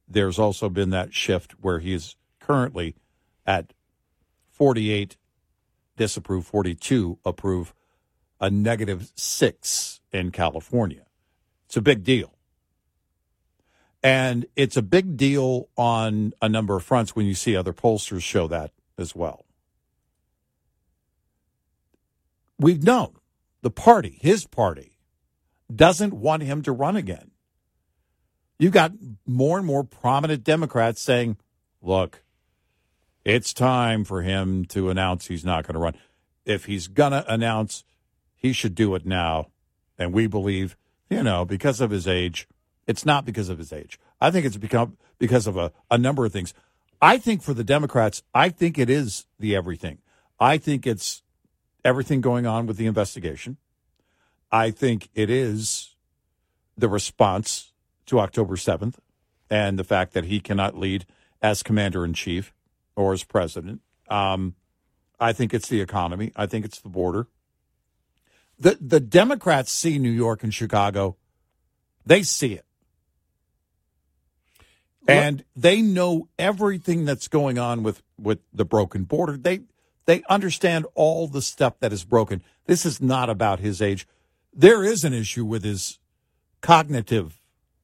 there's 0.08 0.40
also 0.40 0.70
been 0.70 0.90
that 0.90 1.14
shift 1.14 1.54
where 1.62 1.80
he 1.80 1.94
is 1.94 2.16
currently 2.40 2.96
at 3.46 3.74
48 4.52 5.18
disapprove, 5.96 6.46
42 6.46 7.20
approve, 7.26 7.74
a 8.40 8.50
negative 8.50 9.12
six 9.16 10.00
in 10.12 10.32
California. 10.32 11.06
It's 11.66 11.78
a 11.78 11.82
big 11.82 12.04
deal. 12.04 12.39
And 14.02 14.46
it's 14.56 14.78
a 14.78 14.82
big 14.82 15.18
deal 15.18 15.70
on 15.76 16.34
a 16.42 16.48
number 16.48 16.76
of 16.76 16.84
fronts 16.84 17.16
when 17.16 17.26
you 17.26 17.34
see 17.34 17.56
other 17.56 17.74
pollsters 17.74 18.22
show 18.22 18.48
that 18.48 18.72
as 18.98 19.16
well. 19.16 19.46
We've 22.58 22.84
known 22.84 23.16
the 23.62 23.70
party, 23.70 24.18
his 24.22 24.46
party, 24.46 24.94
doesn't 25.74 26.14
want 26.14 26.44
him 26.44 26.62
to 26.64 26.72
run 26.72 26.96
again. 26.96 27.32
You've 28.58 28.74
got 28.74 28.94
more 29.26 29.58
and 29.58 29.68
more 29.68 29.84
prominent 29.84 30.44
Democrats 30.44 31.02
saying, 31.02 31.38
look, 31.82 32.24
it's 33.24 33.54
time 33.54 34.04
for 34.04 34.22
him 34.22 34.66
to 34.66 34.90
announce 34.90 35.28
he's 35.28 35.46
not 35.46 35.66
going 35.66 35.76
to 35.76 35.80
run. 35.80 35.96
If 36.46 36.66
he's 36.66 36.88
going 36.88 37.12
to 37.12 37.32
announce, 37.32 37.84
he 38.36 38.54
should 38.54 38.76
do 38.76 38.96
it 38.96 39.06
now. 39.06 39.48
And 39.98 40.14
we 40.14 40.28
believe, 40.28 40.76
you 41.10 41.24
know, 41.24 41.46
because 41.46 41.80
of 41.80 41.92
his 41.92 42.08
age, 42.08 42.48
it's 42.90 43.06
not 43.06 43.24
because 43.24 43.50
of 43.50 43.60
his 43.60 43.72
age. 43.72 44.00
I 44.20 44.32
think 44.32 44.48
it's 44.48 44.58
become 44.58 44.98
because 45.20 45.46
of 45.46 45.56
a, 45.56 45.72
a 45.92 45.98
number 46.00 46.26
of 46.26 46.34
things. 46.34 46.56
I 47.00 47.20
think 47.20 47.44
for 47.44 47.54
the 47.54 47.64
Democrats, 47.64 48.24
I 48.34 48.50
think 48.50 48.80
it 48.80 48.90
is 48.90 49.28
the 49.38 49.56
everything. 49.56 50.00
I 50.40 50.58
think 50.58 50.88
it's 50.88 51.22
everything 51.86 52.20
going 52.20 52.48
on 52.48 52.66
with 52.66 52.78
the 52.78 52.88
investigation. 52.88 53.58
I 54.52 54.72
think 54.72 55.10
it 55.14 55.30
is 55.30 55.96
the 56.76 56.90
response 56.90 57.74
to 58.08 58.20
October 58.20 58.56
7th 58.56 58.96
and 59.52 59.78
the 59.78 59.84
fact 59.84 60.14
that 60.14 60.26
he 60.26 60.40
cannot 60.40 60.76
lead 60.76 61.06
as 61.44 61.62
commander 61.62 62.04
in 62.04 62.14
chief 62.14 62.52
or 62.96 63.14
as 63.14 63.24
president. 63.24 63.82
Um, 64.10 64.56
I 65.20 65.32
think 65.32 65.54
it's 65.54 65.70
the 65.70 65.80
economy. 65.80 66.32
I 66.36 66.48
think 66.48 66.66
it's 66.66 66.82
the 66.82 66.90
border. 66.90 67.28
The 68.58 68.80
the 68.82 69.00
Democrats 69.00 69.72
see 69.72 70.00
New 70.00 70.10
York 70.10 70.44
and 70.44 70.52
Chicago. 70.52 71.18
They 72.04 72.24
see 72.24 72.54
it. 72.54 72.66
And 75.12 75.44
they 75.56 75.82
know 75.82 76.30
everything 76.38 77.06
that's 77.06 77.28
going 77.28 77.58
on 77.58 77.84
with, 77.84 78.02
with 78.18 78.40
the 78.54 78.66
broken 78.66 79.04
border. 79.04 79.38
They 79.38 79.62
they 80.10 80.24
understand 80.28 80.88
all 80.96 81.28
the 81.28 81.42
stuff 81.42 81.80
that 81.82 81.94
is 81.94 82.04
broken. 82.04 82.42
This 82.66 82.84
is 82.84 83.00
not 83.00 83.30
about 83.30 83.60
his 83.60 83.80
age. 83.80 84.08
There 84.52 84.84
is 84.84 85.04
an 85.04 85.14
issue 85.14 85.46
with 85.46 85.64
his 85.64 86.00
cognitive 86.62 87.40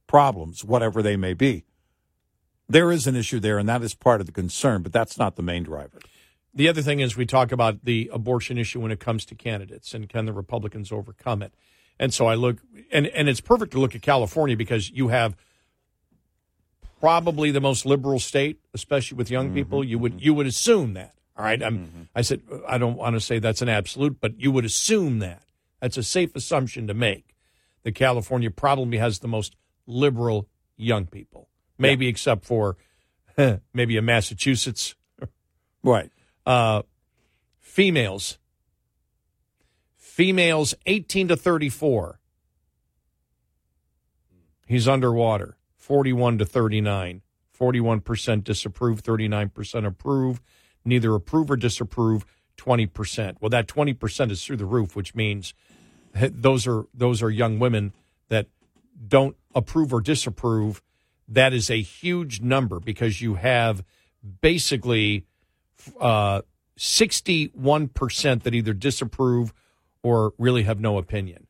problems, 0.08 0.64
whatever 0.64 1.04
they 1.04 1.18
may 1.18 1.36
be. 1.36 1.66
There 2.68 2.92
is 2.92 3.06
an 3.06 3.16
issue 3.16 3.40
there, 3.40 3.60
and 3.60 3.70
that 3.70 3.84
is 3.84 3.94
part 3.94 4.22
of 4.22 4.26
the 4.26 4.34
concern, 4.34 4.82
but 4.82 4.92
that's 4.92 5.20
not 5.20 5.36
the 5.36 5.44
main 5.44 5.62
driver. 5.62 6.00
The 6.52 6.68
other 6.68 6.82
thing 6.82 7.00
is 7.00 7.16
we 7.16 7.28
talk 7.28 7.52
about 7.52 7.86
the 7.86 8.10
abortion 8.12 8.58
issue 8.58 8.80
when 8.80 8.92
it 8.92 9.00
comes 9.00 9.24
to 9.26 9.36
candidates 9.36 9.94
and 9.94 10.10
can 10.10 10.26
the 10.26 10.34
Republicans 10.34 10.92
overcome 10.92 11.44
it? 11.44 11.54
And 12.00 12.12
so 12.12 12.26
I 12.26 12.34
look, 12.34 12.58
and, 12.92 13.06
and 13.06 13.30
it's 13.30 13.40
perfect 13.40 13.74
to 13.74 13.80
look 13.80 13.94
at 13.94 14.02
California 14.02 14.58
because 14.58 14.90
you 14.90 15.10
have 15.10 15.36
probably 17.06 17.52
the 17.52 17.62
most 17.62 17.86
liberal 17.86 18.20
state, 18.20 18.60
especially 18.74 19.16
with 19.16 19.30
young 19.30 19.48
mm-hmm, 19.48 19.58
people. 19.58 19.84
You 19.84 20.00
would 20.00 20.24
you 20.24 20.34
would 20.34 20.48
assume 20.48 20.94
that. 20.94 21.14
All 21.38 21.46
right? 21.46 21.60
mm-hmm. 21.60 22.04
I 22.16 22.24
said 22.24 22.42
I 22.68 22.80
don't 22.80 22.96
want 22.96 23.16
to 23.16 23.20
say 23.20 23.38
that's 23.38 23.62
an 23.62 23.70
absolute, 23.70 24.20
but 24.20 24.40
you 24.40 24.52
would 24.52 24.66
assume 24.66 25.20
that. 25.20 25.44
That's 25.80 25.98
a 25.98 26.04
safe 26.04 26.36
assumption 26.36 26.88
to 26.88 26.96
make. 26.96 27.36
That 27.84 27.94
California 27.94 28.50
probably 28.50 28.98
has 28.98 29.20
the 29.20 29.28
most 29.28 29.56
liberal 29.86 30.48
young 30.78 31.06
people, 31.06 31.48
maybe 31.78 32.06
yeah. 32.06 32.10
except 32.10 32.44
for 32.44 32.76
maybe 33.74 33.98
a 33.98 34.02
Massachusetts. 34.02 34.96
right. 35.84 36.10
Uh, 36.44 36.82
females. 37.60 38.40
Females 39.96 40.74
18 40.88 41.28
to 41.28 41.38
34. 41.38 42.20
He's 44.66 44.88
underwater. 44.88 45.56
41 45.86 46.40
to 46.40 46.46
39. 46.46 47.22
41% 47.58 48.44
disapprove, 48.44 49.02
39% 49.04 49.86
approve, 49.86 50.42
neither 50.84 51.14
approve 51.16 51.50
or 51.52 51.56
disapprove, 51.56 52.26
20%. 52.58 53.38
Well, 53.40 53.50
that 53.50 53.68
20% 53.68 54.32
is 54.32 54.44
through 54.44 54.58
the 54.58 54.66
roof, 54.66 54.96
which 54.96 55.14
means 55.16 55.54
those 56.14 56.66
are 56.68 56.86
those 56.94 57.22
are 57.22 57.30
young 57.30 57.60
women 57.60 57.94
that 58.30 58.48
don't 59.08 59.38
approve 59.54 59.94
or 59.94 60.02
disapprove. 60.02 60.82
That 61.28 61.54
is 61.54 61.70
a 61.70 61.82
huge 61.82 62.42
number 62.42 62.80
because 62.80 63.22
you 63.22 63.36
have 63.36 63.84
basically 64.42 65.26
uh, 66.00 66.42
61% 66.78 68.44
that 68.44 68.54
either 68.54 68.74
disapprove 68.74 69.54
or 70.04 70.34
really 70.38 70.64
have 70.64 70.80
no 70.80 70.98
opinion. 70.98 71.48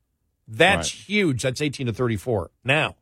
That's 0.48 0.94
Right. 0.94 1.04
huge. 1.08 1.42
That's 1.44 1.62
18 1.62 1.88
to 1.88 1.94
34. 1.94 2.52
Now, 2.64 2.96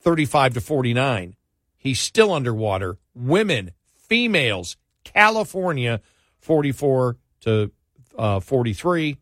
35 0.00 0.54
to 0.54 0.60
49. 0.60 1.36
He's 1.76 2.00
still 2.00 2.32
underwater. 2.32 2.98
Women, 3.14 3.72
females, 3.96 4.76
California, 5.04 6.00
44 6.38 7.16
to 7.42 7.70
uh, 8.18 8.40
43, 8.40 9.18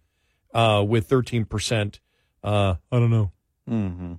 uh, 0.55 0.85
with 0.87 1.09
13%. 1.09 2.01
Uh, 2.43 2.75
I 2.91 2.99
don't 2.99 3.11
know. 3.11 3.33
Mm-hmm. 3.69 4.15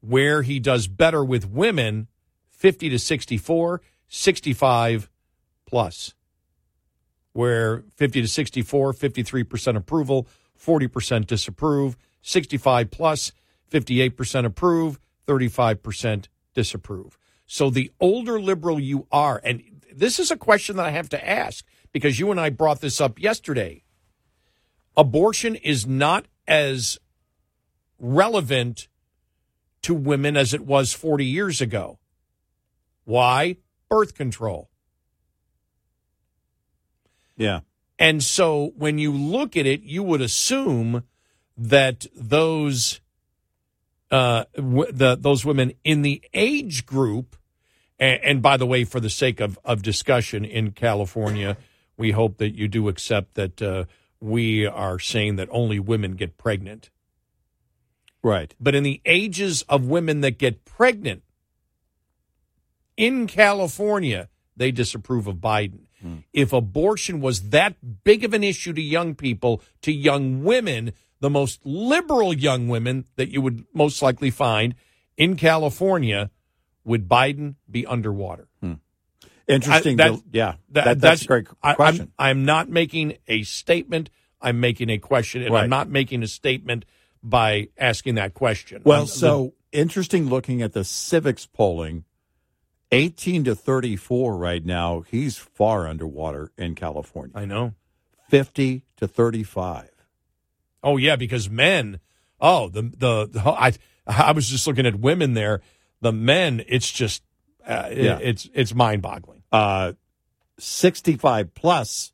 Where 0.00 0.42
he 0.42 0.60
does 0.60 0.88
better 0.88 1.24
with 1.24 1.48
women, 1.48 2.08
50 2.50 2.90
to 2.90 2.98
64, 2.98 3.80
65 4.08 5.10
plus. 5.66 6.14
Where 7.32 7.84
50 7.96 8.22
to 8.22 8.28
64, 8.28 8.92
53% 8.92 9.76
approval, 9.76 10.28
40% 10.58 11.26
disapprove, 11.26 11.96
65 12.22 12.90
plus, 12.90 13.32
58% 13.70 14.44
approve, 14.44 15.00
35% 15.26 16.26
disapprove. 16.54 17.18
So 17.46 17.70
the 17.70 17.90
older 18.00 18.40
liberal 18.40 18.80
you 18.80 19.06
are, 19.12 19.40
and 19.44 19.62
this 19.92 20.18
is 20.18 20.30
a 20.30 20.36
question 20.36 20.76
that 20.76 20.86
I 20.86 20.90
have 20.90 21.08
to 21.10 21.28
ask 21.28 21.64
because 21.92 22.18
you 22.18 22.30
and 22.30 22.40
I 22.40 22.50
brought 22.50 22.80
this 22.80 23.00
up 23.00 23.18
yesterday. 23.18 23.84
Abortion 24.96 25.54
is 25.54 25.86
not 25.86 26.26
as 26.46 26.98
relevant 27.98 28.88
to 29.82 29.94
women 29.94 30.36
as 30.36 30.54
it 30.54 30.62
was 30.62 30.92
40 30.92 31.24
years 31.24 31.60
ago. 31.60 31.98
Why? 33.04 33.58
Birth 33.88 34.14
control. 34.14 34.70
Yeah. 37.36 37.60
And 37.98 38.22
so 38.22 38.72
when 38.76 38.98
you 38.98 39.12
look 39.12 39.56
at 39.56 39.66
it, 39.66 39.82
you 39.82 40.02
would 40.02 40.20
assume 40.20 41.04
that 41.56 42.06
those 42.14 43.00
uh, 44.14 44.44
w- 44.54 44.92
the 44.92 45.16
those 45.16 45.44
women 45.44 45.72
in 45.82 46.02
the 46.02 46.22
age 46.32 46.86
group, 46.86 47.36
and, 47.98 48.20
and 48.22 48.42
by 48.42 48.56
the 48.56 48.66
way, 48.66 48.84
for 48.84 49.00
the 49.00 49.10
sake 49.10 49.40
of, 49.40 49.58
of 49.64 49.82
discussion 49.82 50.44
in 50.44 50.70
California, 50.70 51.56
we 51.96 52.12
hope 52.12 52.38
that 52.38 52.54
you 52.54 52.68
do 52.68 52.88
accept 52.88 53.34
that 53.34 53.60
uh, 53.60 53.84
we 54.20 54.66
are 54.66 55.00
saying 55.00 55.34
that 55.36 55.48
only 55.50 55.80
women 55.80 56.12
get 56.12 56.38
pregnant. 56.38 56.90
Right. 58.22 58.54
But 58.60 58.76
in 58.76 58.84
the 58.84 59.00
ages 59.04 59.62
of 59.68 59.84
women 59.86 60.20
that 60.20 60.38
get 60.38 60.64
pregnant 60.64 61.24
in 62.96 63.26
California, 63.26 64.28
they 64.56 64.70
disapprove 64.70 65.26
of 65.26 65.36
Biden. 65.36 65.86
If 66.32 66.52
abortion 66.52 67.20
was 67.20 67.50
that 67.50 68.04
big 68.04 68.24
of 68.24 68.34
an 68.34 68.44
issue 68.44 68.72
to 68.74 68.80
young 68.80 69.14
people, 69.14 69.62
to 69.82 69.90
young 69.90 70.44
women, 70.44 70.92
the 71.24 71.30
most 71.30 71.64
liberal 71.64 72.34
young 72.34 72.68
women 72.68 73.06
that 73.16 73.30
you 73.30 73.40
would 73.40 73.64
most 73.72 74.02
likely 74.02 74.28
find 74.30 74.74
in 75.16 75.36
California, 75.36 76.30
would 76.84 77.08
Biden 77.08 77.54
be 77.70 77.86
underwater? 77.86 78.46
Hmm. 78.60 78.74
Interesting. 79.48 79.98
I- 79.98 80.08
to- 80.10 80.22
yeah. 80.32 80.56
That- 80.72 80.84
That- 80.84 81.00
that's, 81.00 81.22
a 81.22 81.26
great 81.26 81.46
I- 81.62 81.68
I'm- 81.68 81.76
question. 81.76 82.12
I'm, 82.18 82.44
not 82.44 82.68
making 82.68 83.16
a 83.26 83.42
statement. 83.44 84.10
I'm 84.42 84.60
making 84.60 84.90
a 84.90 84.98
question, 84.98 85.40
and 85.42 85.54
Right. 85.54 85.64
I'm 85.64 85.70
not 85.70 85.88
making 85.88 86.22
a 86.22 86.26
statement 86.26 86.84
by 87.22 87.68
asking 87.78 88.16
that 88.16 88.34
question. 88.34 88.82
Well, 88.84 88.98
I'm- 88.98 89.06
so 89.06 89.54
interesting 89.72 90.28
looking 90.28 90.60
at 90.60 90.74
the 90.74 90.80
Civiqs 90.80 91.48
polling. 91.50 92.04
18 92.92 93.44
to 93.44 93.54
34 93.54 94.36
right 94.36 94.62
now, 94.64 95.00
he's 95.00 95.38
far 95.38 95.88
underwater 95.88 96.52
in 96.58 96.74
California. 96.74 97.32
I 97.34 97.46
know. 97.46 97.72
50 98.28 98.84
to 98.98 99.08
35. 99.08 99.88
Oh 100.84 100.96
yeah, 100.98 101.16
because 101.16 101.50
men. 101.50 101.98
Oh, 102.40 102.68
the 102.68 102.82
the, 102.82 103.26
the 103.26 103.40
I 103.44 103.72
I 104.06 104.32
was 104.32 104.48
just 104.48 104.66
looking 104.66 104.86
at 104.86 105.00
women 105.00 105.34
there. 105.34 105.62
The 106.00 106.12
men, 106.12 106.62
it's 106.68 106.90
just 106.92 107.22
uh, 107.66 107.88
it- 107.90 108.04
it's 108.20 108.48
it's 108.54 108.74
mind 108.74 109.02
boggling. 109.02 109.42
Uh, 109.50 109.94
65 110.58 111.54
plus, 111.54 112.12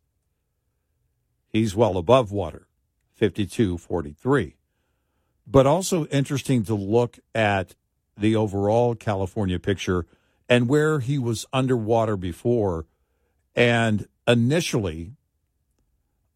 he's 1.48 1.74
well 1.74 1.96
above 1.96 2.32
water, 2.32 2.66
52 3.14 3.76
43. 3.78 4.56
But 5.46 5.66
also 5.66 6.06
interesting 6.06 6.62
to 6.64 6.74
look 6.74 7.18
at 7.34 7.74
the 8.16 8.36
overall 8.36 8.94
California 8.94 9.58
picture 9.58 10.06
and 10.48 10.68
where 10.68 11.00
he 11.00 11.18
was 11.18 11.46
underwater 11.52 12.16
before. 12.16 12.86
And 13.54 14.06
initially, 14.28 15.12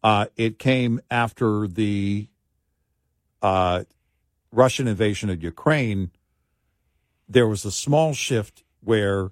uh, 0.05 0.27
it 0.37 0.59
came 0.59 1.01
after 1.09 1.67
the 1.67 2.27
uh, 3.41 3.85
Russian 4.51 4.87
invasion 4.87 5.31
of 5.31 5.41
Ukraine. 5.41 6.11
There 7.27 7.47
was 7.47 7.65
a 7.65 7.71
small 7.71 8.13
shift 8.13 8.63
where 8.81 9.31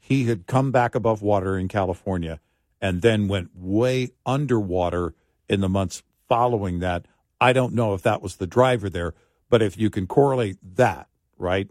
he 0.00 0.24
had 0.24 0.48
come 0.48 0.72
back 0.72 0.96
above 0.96 1.22
water 1.22 1.56
in 1.56 1.68
California 1.68 2.40
and 2.80 3.02
then 3.02 3.28
went 3.28 3.50
way 3.54 4.10
underwater 4.26 5.14
in 5.48 5.60
the 5.60 5.68
months 5.68 6.02
following 6.28 6.80
that. 6.80 7.06
I 7.40 7.52
don't 7.52 7.72
know 7.72 7.94
if 7.94 8.02
that 8.02 8.20
was 8.20 8.34
the 8.34 8.48
driver 8.48 8.90
there, 8.90 9.14
but 9.48 9.62
if 9.62 9.78
you 9.78 9.90
can 9.90 10.08
correlate 10.08 10.56
that, 10.74 11.06
right, 11.38 11.70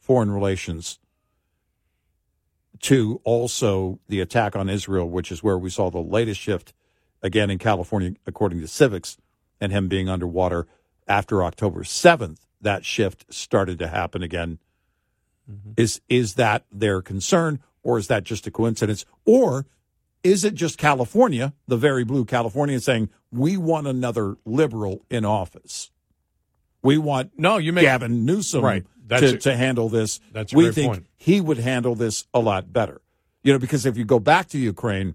foreign 0.00 0.32
relations 0.32 0.98
to 2.80 3.20
also 3.22 4.00
the 4.08 4.20
attack 4.20 4.56
on 4.56 4.68
Israel, 4.68 5.08
which 5.08 5.30
is 5.30 5.40
where 5.40 5.56
we 5.56 5.70
saw 5.70 5.88
the 5.88 6.00
latest 6.00 6.40
shift 6.40 6.72
again 7.22 7.50
in 7.50 7.58
California, 7.58 8.12
according 8.26 8.60
to 8.60 8.66
Civiqs, 8.66 9.16
and 9.60 9.72
him 9.72 9.88
being 9.88 10.08
underwater 10.08 10.66
after 11.08 11.42
October 11.42 11.82
7th, 11.82 12.38
that 12.60 12.84
shift 12.84 13.24
started 13.32 13.78
to 13.78 13.88
happen 13.88 14.22
again. 14.22 14.58
Mm-hmm. 15.50 15.72
Is 15.76 16.00
is 16.08 16.34
that 16.34 16.64
their 16.72 17.00
concern, 17.02 17.60
or 17.82 17.98
is 17.98 18.08
that 18.08 18.24
just 18.24 18.46
a 18.46 18.50
coincidence, 18.50 19.04
or 19.24 19.64
is 20.24 20.44
it 20.44 20.54
just 20.54 20.76
California, 20.76 21.54
the 21.68 21.76
very 21.76 22.04
blue 22.04 22.24
California, 22.24 22.80
saying 22.80 23.08
we 23.30 23.56
want 23.56 23.86
another 23.86 24.36
liberal 24.44 25.04
in 25.08 25.24
office? 25.24 25.92
We 26.82 26.98
want 26.98 27.30
No, 27.38 27.58
you 27.58 27.72
make 27.72 27.82
Gavin 27.84 28.24
Newsom 28.24 28.64
Right. 28.64 28.84
To, 29.08 29.34
a- 29.34 29.38
to 29.38 29.56
handle 29.56 29.88
this. 29.88 30.18
that's 30.32 30.52
we 30.52 30.72
think 30.72 30.92
point. 30.92 31.06
he 31.16 31.40
would 31.40 31.58
handle 31.58 31.94
this 31.94 32.26
a 32.34 32.40
lot 32.40 32.72
better. 32.72 33.00
You 33.44 33.52
know, 33.52 33.60
because 33.60 33.86
if 33.86 33.96
you 33.96 34.04
go 34.04 34.18
back 34.18 34.48
to 34.48 34.58
Ukraine 34.58 35.14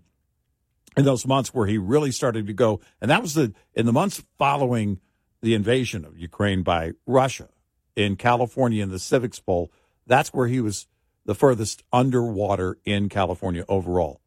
in 0.98 1.06
those 1.06 1.26
months 1.26 1.54
where 1.54 1.68
he 1.68 1.78
really 1.78 2.12
started 2.12 2.48
to 2.48 2.54
go, 2.54 2.80
and 3.00 3.10
that 3.10 3.22
was 3.22 3.34
the 3.34 3.54
in 3.74 3.86
the 3.86 3.94
months 3.94 4.24
following 4.38 5.00
the 5.42 5.54
invasion 5.54 6.06
of 6.06 6.18
Ukraine 6.18 6.64
by 6.64 6.92
Russia 7.06 7.50
in 7.96 8.16
California 8.16 8.84
in 8.84 8.90
the 8.90 8.98
Civiqs 8.98 9.44
poll, 9.44 9.72
that's 10.08 10.30
where 10.34 10.48
he 10.48 10.62
was 10.62 10.88
the 11.26 11.36
furthest 11.36 11.84
underwater 11.92 12.78
in 12.86 13.10
California 13.10 13.66
overall. 13.68 14.22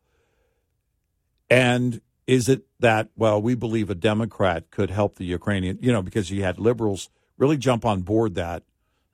And 1.50 2.00
is 2.26 2.48
it 2.48 2.64
that, 2.80 3.10
well, 3.16 3.40
we 3.40 3.54
believe 3.54 3.90
a 3.90 3.94
Democrat 3.94 4.70
could 4.70 4.90
help 4.90 5.16
the 5.16 5.24
Ukrainian, 5.24 5.78
you 5.80 5.92
know, 5.92 6.02
because 6.02 6.30
you 6.30 6.42
had 6.42 6.58
liberals 6.58 7.10
really 7.36 7.56
jump 7.56 7.84
on 7.84 8.02
board 8.02 8.34
that, 8.34 8.62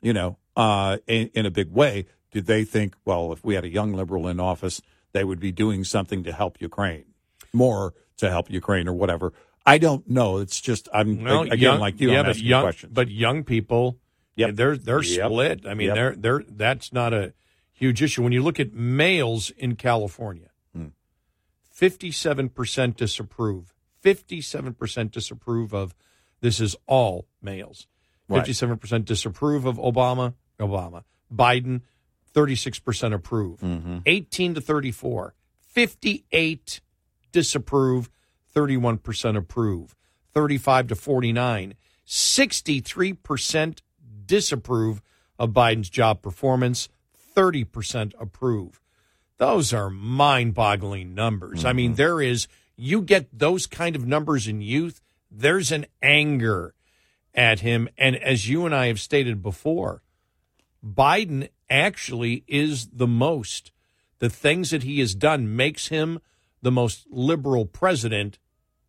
you 0.00 0.12
know, 0.12 0.38
uh, 0.56 0.98
in, 1.06 1.30
in 1.34 1.46
a 1.46 1.50
big 1.50 1.70
way. 1.70 2.06
Did 2.30 2.46
they 2.46 2.64
think, 2.64 2.94
well, 3.04 3.32
if 3.32 3.42
we 3.42 3.54
had 3.54 3.64
a 3.64 3.68
young 3.68 3.92
liberal 3.92 4.28
in 4.28 4.38
office, 4.38 4.80
they 5.12 5.24
would 5.24 5.40
be 5.40 5.50
doing 5.50 5.82
something 5.82 6.22
to 6.22 6.32
help 6.32 6.60
Ukraine, 6.60 7.06
more 7.52 7.94
to 8.18 8.30
help 8.30 8.50
Ukraine 8.50 8.88
or 8.88 8.92
whatever? 8.94 9.32
I 9.66 9.78
don't 9.78 10.08
know. 10.08 10.38
It's 10.38 10.60
just, 10.60 10.88
I'm, 10.92 11.22
Well, 11.22 11.42
again, 11.42 11.58
young- 11.58 11.80
like 11.80 12.00
you, 12.00 12.10
yeah, 12.10 12.22
but 12.22 12.30
asking 12.30 12.46
young, 12.46 12.62
questions. 12.62 12.92
But 12.92 13.10
young 13.10 13.44
people, 13.44 13.98
Yep. 14.36 14.54
they're 14.56 14.76
they're 14.76 15.02
Yep. 15.02 15.26
split. 15.26 15.66
I 15.66 15.74
mean, 15.74 15.88
Yep. 15.88 15.94
they're 15.96 16.14
they're 16.16 16.44
that's 16.48 16.92
not 16.92 17.12
a 17.12 17.34
huge 17.72 18.00
issue. 18.02 18.22
When 18.22 18.32
you 18.32 18.42
look 18.42 18.58
at 18.58 18.72
males 18.72 19.50
in 19.50 19.76
California, 19.76 20.50
Hmm. 20.74 20.88
fifty-seven 21.70 22.48
percent 22.50 22.96
disapprove. 22.96 23.74
Fifty-seven 24.00 24.74
percent 24.74 25.12
disapprove 25.12 25.74
of 25.74 25.94
this 26.40 26.58
is 26.60 26.74
all 26.86 27.26
males. 27.42 27.86
Right. 28.28 28.38
Fifty-seven 28.38 28.78
percent 28.78 29.04
disapprove 29.04 29.66
of 29.66 29.76
Obama. 29.76 30.34
Obama. 30.58 31.04
Biden. 31.32 31.82
Thirty-six 32.32 32.78
percent 32.78 33.12
approve. 33.12 33.60
Mm-hmm. 33.60 33.98
Eighteen 34.06 34.54
to 34.54 34.60
thirty-four. 34.60 35.34
Fifty-eight 35.60 36.80
disapprove. 37.32 38.10
Thirty-one 38.52 38.98
percent 38.98 39.36
approve. 39.36 39.94
Thirty-five 40.32 40.88
to 40.88 40.94
forty-nine. 40.94 41.74
63% 42.10 43.78
disapprove 44.26 45.00
of 45.38 45.50
Biden's 45.50 45.88
job 45.88 46.22
performance, 46.22 46.88
30% 47.36 48.14
approve. 48.18 48.80
Those 49.38 49.72
are 49.72 49.88
mind 49.88 50.54
boggling 50.54 51.14
numbers. 51.14 51.64
I 51.64 51.72
mean, 51.72 51.90
mm-hmm. 51.92 51.96
there 51.96 52.20
is, 52.20 52.48
you 52.76 53.00
get 53.00 53.38
those 53.38 53.68
kind 53.68 53.94
of 53.94 54.06
numbers 54.06 54.48
in 54.48 54.60
youth, 54.60 55.00
there's 55.30 55.70
an 55.70 55.86
anger 56.02 56.74
at 57.32 57.60
him. 57.60 57.88
And 57.96 58.16
as 58.16 58.48
you 58.48 58.66
and 58.66 58.74
I 58.74 58.88
have 58.88 58.98
stated 58.98 59.40
before, 59.40 60.02
Biden 60.84 61.48
actually 61.70 62.42
is 62.48 62.88
the 62.88 63.06
most. 63.06 63.70
The 64.18 64.30
things 64.30 64.70
that 64.70 64.82
he 64.82 64.98
has 64.98 65.14
done 65.14 65.54
makes 65.54 65.88
him 65.88 66.18
the 66.62 66.70
most 66.70 67.06
liberal 67.10 67.64
president 67.66 68.38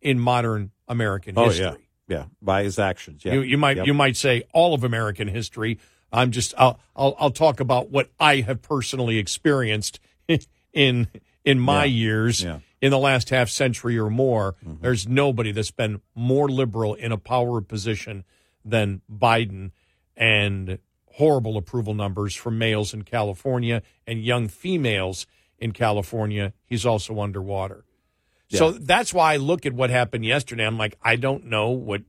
in 0.00 0.18
modern 0.18 0.70
American 0.88 1.34
oh, 1.38 1.46
history. 1.46 1.64
yeah. 1.64 1.74
Yeah, 2.08 2.24
by 2.42 2.64
his 2.64 2.78
actions. 2.78 3.24
Yeah. 3.24 3.34
You, 3.34 3.40
you 3.42 3.56
might 3.56 3.76
Yep. 3.78 3.86
you 3.86 3.94
might 3.94 4.16
say 4.16 4.42
all 4.52 4.74
of 4.74 4.84
American 4.84 5.28
history. 5.28 5.78
I'm 6.12 6.30
just 6.30 6.52
I'll 6.58 6.78
I'll, 6.94 7.14
I'll 7.18 7.30
talk 7.30 7.60
about 7.60 7.90
what 7.90 8.10
I 8.20 8.40
have 8.40 8.60
personally 8.60 9.16
experienced 9.18 9.98
in 10.72 11.08
in 11.44 11.58
my 11.58 11.84
Yeah. 11.84 11.94
years 11.94 12.42
Yeah. 12.42 12.58
in 12.82 12.90
the 12.90 12.98
last 12.98 13.30
half 13.30 13.48
century 13.48 13.96
or 13.98 14.10
more. 14.10 14.56
Mm-hmm. 14.64 14.82
There's 14.82 15.08
nobody 15.08 15.52
that's 15.52 15.70
been 15.70 16.02
more 16.14 16.48
liberal 16.50 16.94
in 16.94 17.12
a 17.12 17.18
power 17.18 17.60
position 17.62 18.24
than 18.64 19.00
Biden 19.10 19.70
and 20.16 20.78
horrible 21.06 21.56
approval 21.56 21.94
numbers 21.94 22.34
from 22.34 22.58
males 22.58 22.92
in 22.92 23.02
California 23.04 23.82
and 24.06 24.22
young 24.22 24.48
females 24.48 25.26
in 25.62 25.72
California. 25.72 26.52
He's 26.66 26.84
also 26.84 27.20
underwater. 27.20 27.84
So 28.58 28.72
that's 28.72 29.14
why 29.14 29.32
I 29.32 29.36
look 29.36 29.64
at 29.64 29.72
what 29.72 29.88
happened 29.88 30.26
yesterday. 30.26 30.66
I'm 30.66 30.76
like, 30.76 30.98
I 31.02 31.16
don't 31.16 31.46
know 31.46 31.70
what 31.70 32.02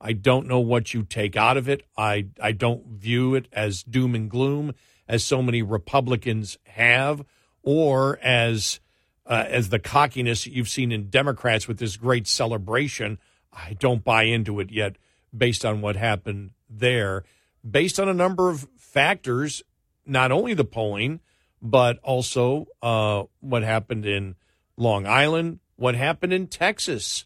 I 0.00 0.14
don't 0.14 0.46
know 0.46 0.60
what 0.60 0.94
you 0.94 1.02
take 1.02 1.36
out 1.36 1.58
of 1.58 1.68
it. 1.68 1.82
I 1.96 2.28
I 2.40 2.52
don't 2.52 2.86
view 2.86 3.34
it 3.34 3.48
as 3.52 3.82
doom 3.82 4.14
and 4.14 4.30
gloom 4.30 4.72
as 5.06 5.24
so 5.24 5.42
many 5.42 5.60
Republicans 5.60 6.56
have, 6.64 7.22
or 7.62 8.18
as 8.22 8.80
uh, 9.26 9.44
as 9.46 9.68
the 9.68 9.78
cockiness 9.78 10.44
that 10.44 10.54
you've 10.54 10.70
seen 10.70 10.90
in 10.90 11.10
Democrats 11.10 11.68
with 11.68 11.78
this 11.78 11.98
great 11.98 12.26
celebration. 12.26 13.18
I 13.52 13.74
don't 13.74 14.02
buy 14.02 14.22
into 14.22 14.58
it 14.60 14.70
yet, 14.70 14.96
based 15.36 15.66
on 15.66 15.82
what 15.82 15.96
happened 15.96 16.52
there, 16.70 17.24
based 17.68 18.00
on 18.00 18.08
a 18.08 18.14
number 18.14 18.48
of 18.48 18.66
factors, 18.78 19.62
not 20.06 20.32
only 20.32 20.54
the 20.54 20.64
polling, 20.64 21.20
but 21.62 21.98
also 22.02 22.66
uh, 22.82 23.24
what 23.40 23.62
happened 23.62 24.06
in 24.06 24.34
Long 24.76 25.06
Island, 25.06 25.60
what 25.76 25.94
happened 25.94 26.32
in 26.32 26.46
Texas. 26.46 27.24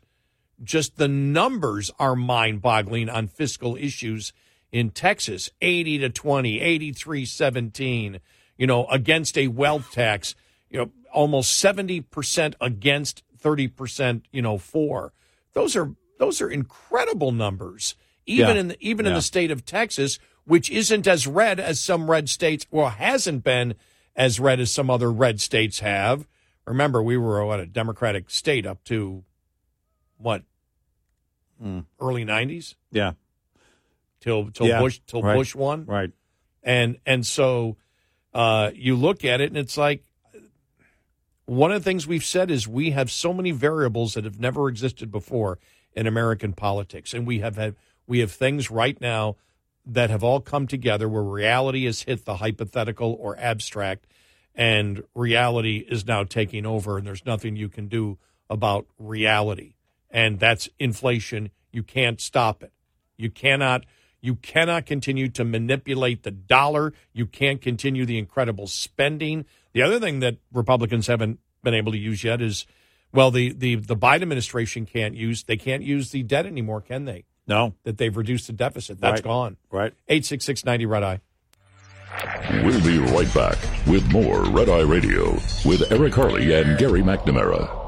Just 0.62 0.96
the 0.96 1.08
numbers 1.08 1.90
are 1.98 2.14
mind 2.14 2.62
boggling 2.62 3.08
on 3.08 3.26
fiscal 3.26 3.76
issues 3.76 4.32
in 4.70 4.90
Texas 4.90 5.50
80 5.60 5.98
to 5.98 6.08
20, 6.10 6.60
83 6.60 7.24
17, 7.24 8.20
you 8.56 8.66
know, 8.66 8.86
against 8.86 9.36
a 9.36 9.48
wealth 9.48 9.90
tax, 9.92 10.34
you 10.70 10.78
know, 10.78 10.90
almost 11.12 11.62
70% 11.62 12.54
against 12.60 13.22
30%, 13.40 14.22
you 14.32 14.42
know, 14.42 14.58
for. 14.58 15.12
Those 15.52 15.76
are 15.76 15.94
those 16.18 16.40
are 16.40 16.50
incredible 16.50 17.32
numbers. 17.32 17.96
Even 18.26 18.54
Yeah. 18.56 18.60
in 18.60 18.68
the, 18.68 18.76
even 18.80 19.06
in 19.06 19.12
the 19.14 19.22
state 19.22 19.50
of 19.50 19.64
Texas, 19.64 20.18
which 20.44 20.70
isn't 20.70 21.06
as 21.06 21.26
red 21.26 21.58
as 21.60 21.80
some 21.82 22.10
red 22.10 22.28
states, 22.28 22.64
or 22.70 22.90
hasn't 22.90 23.42
been 23.44 23.74
as 24.16 24.38
red 24.40 24.60
as 24.60 24.70
some 24.70 24.90
other 24.90 25.10
red 25.12 25.40
states 25.40 25.80
have. 25.80 26.26
Remember, 26.66 27.02
we 27.02 27.16
were 27.16 27.44
what 27.44 27.60
a 27.60 27.66
Democratic 27.66 28.30
state 28.30 28.64
up 28.66 28.82
to 28.84 29.24
what 30.18 30.42
early 32.00 32.24
'90s 32.24 32.74
yeah. 32.90 33.12
till 34.20 34.50
till 34.50 34.66
Yeah, 34.66 34.80
Bush 34.80 35.00
till 35.06 35.22
right. 35.22 35.36
Bush 35.36 35.54
won, 35.54 35.84
Right. 35.86 36.10
and 36.62 36.98
and 37.06 37.26
so 37.26 37.76
uh, 38.32 38.70
you 38.74 38.96
look 38.96 39.24
at 39.24 39.40
it 39.40 39.50
and 39.50 39.56
it's 39.56 39.76
like 39.76 40.04
one 41.46 41.70
of 41.72 41.82
the 41.82 41.84
things 41.84 42.06
we've 42.06 42.24
said 42.24 42.50
is 42.50 42.66
we 42.66 42.90
have 42.92 43.10
so 43.10 43.32
many 43.34 43.50
variables 43.50 44.14
that 44.14 44.24
have 44.24 44.40
never 44.40 44.68
existed 44.68 45.10
before 45.10 45.58
in 45.92 46.06
American 46.06 46.52
politics, 46.52 47.12
and 47.12 47.26
we 47.26 47.40
have 47.40 47.56
had 47.56 47.76
we 48.06 48.20
have 48.20 48.32
things 48.32 48.70
right 48.70 49.00
now 49.00 49.36
that 49.86 50.10
have 50.10 50.24
all 50.24 50.40
come 50.40 50.66
together 50.66 51.08
where 51.08 51.22
reality 51.22 51.84
has 51.84 52.02
hit 52.02 52.24
the 52.24 52.36
hypothetical 52.36 53.16
or 53.20 53.38
abstract, 53.38 54.06
and 54.54 55.02
reality 55.14 55.84
is 55.88 56.06
now 56.06 56.24
taking 56.24 56.64
over, 56.64 56.98
and 56.98 57.06
there's 57.06 57.26
nothing 57.26 57.56
you 57.56 57.68
can 57.68 57.88
do 57.88 58.18
about 58.48 58.86
reality, 58.98 59.74
and 60.10 60.38
that's 60.38 60.68
inflation. 60.78 61.50
You 61.72 61.82
can't 61.82 62.20
stop 62.20 62.62
it. 62.62 62.72
You 63.16 63.30
cannot 63.30 63.84
you 64.20 64.36
cannot 64.36 64.86
continue 64.86 65.28
to 65.28 65.44
manipulate 65.44 66.22
the 66.22 66.30
dollar. 66.30 66.94
You 67.12 67.26
can't 67.26 67.60
continue 67.60 68.06
the 68.06 68.16
incredible 68.16 68.66
spending. 68.66 69.44
The 69.74 69.82
other 69.82 70.00
thing 70.00 70.20
that 70.20 70.38
Republicans 70.50 71.08
haven't 71.08 71.40
been 71.62 71.74
able 71.74 71.92
to 71.92 71.98
use 71.98 72.24
yet 72.24 72.40
is 72.40 72.64
well, 73.12 73.30
the 73.30 73.52
the 73.52 73.76
the 73.76 73.96
Biden 73.96 74.22
administration 74.22 74.86
can't 74.86 75.14
use 75.14 75.44
they 75.44 75.56
can't 75.56 75.82
use 75.82 76.10
the 76.10 76.22
debt 76.22 76.46
anymore, 76.46 76.80
can 76.80 77.04
they? 77.04 77.24
No. 77.46 77.74
That 77.84 77.98
they've 77.98 78.16
reduced 78.16 78.46
the 78.46 78.52
deficit. 78.52 79.00
That's 79.00 79.18
Right. 79.18 79.24
gone. 79.24 79.56
Right. 79.70 79.92
Eight 80.08 80.24
six 80.24 80.44
six 80.44 80.64
ninety 80.64 80.86
red 80.86 81.02
eye. 81.02 81.20
We'll 82.62 82.82
be 82.82 82.98
right 82.98 83.32
back 83.34 83.58
with 83.86 84.10
more 84.12 84.42
Red 84.44 84.68
Eye 84.68 84.82
Radio 84.82 85.32
with 85.64 85.90
Eric 85.90 86.14
Harley 86.14 86.54
and 86.54 86.78
Gary 86.78 87.02
McNamara. 87.02 87.83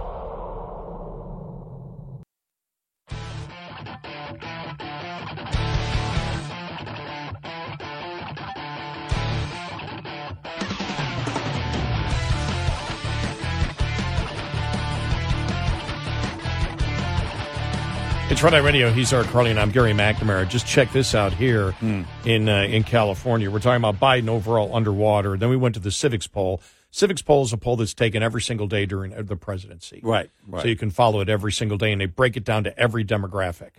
It's 18.47 18.55
Eye 18.55 18.59
Radio. 18.59 18.93
He's 18.93 19.13
Eric 19.13 19.27
Harley, 19.27 19.51
and 19.51 19.59
I'm 19.59 19.73
Gary 19.73 19.91
McNamara. 19.91 20.49
Just 20.49 20.69
check 20.69 20.93
this 20.93 21.17
out 21.17 21.33
here 21.33 21.75
in 21.83 22.49
uh, 22.49 22.63
in 22.63 22.85
California. 22.85 23.51
We're 23.51 23.59
talking 23.59 23.85
about 23.85 23.99
Biden 23.99 24.29
overall 24.29 24.73
underwater. 24.73 25.37
Then 25.37 25.49
we 25.49 25.57
went 25.57 25.75
to 25.75 25.81
the 25.81 25.89
Civiqs 25.91 26.31
poll. 26.31 26.63
Civiqs 26.93 27.25
poll 27.25 27.43
is 27.43 27.53
a 27.53 27.57
poll 27.57 27.75
that's 27.75 27.93
taken 27.93 28.23
every 28.23 28.41
single 28.41 28.69
day 28.69 28.87
during 28.87 29.13
uh, 29.13 29.23
the 29.23 29.35
presidency. 29.35 30.01
Right, 30.01 30.31
right. 30.47 30.63
So 30.63 30.69
you 30.69 30.77
can 30.77 30.91
follow 30.93 31.21
it 31.21 31.29
every 31.29 31.51
single 31.51 31.77
day, 31.77 31.91
and 31.91 32.01
they 32.01 32.07
break 32.07 32.37
it 32.37 32.45
down 32.45 32.63
to 32.65 32.79
every 32.79 33.05
demographic. 33.05 33.71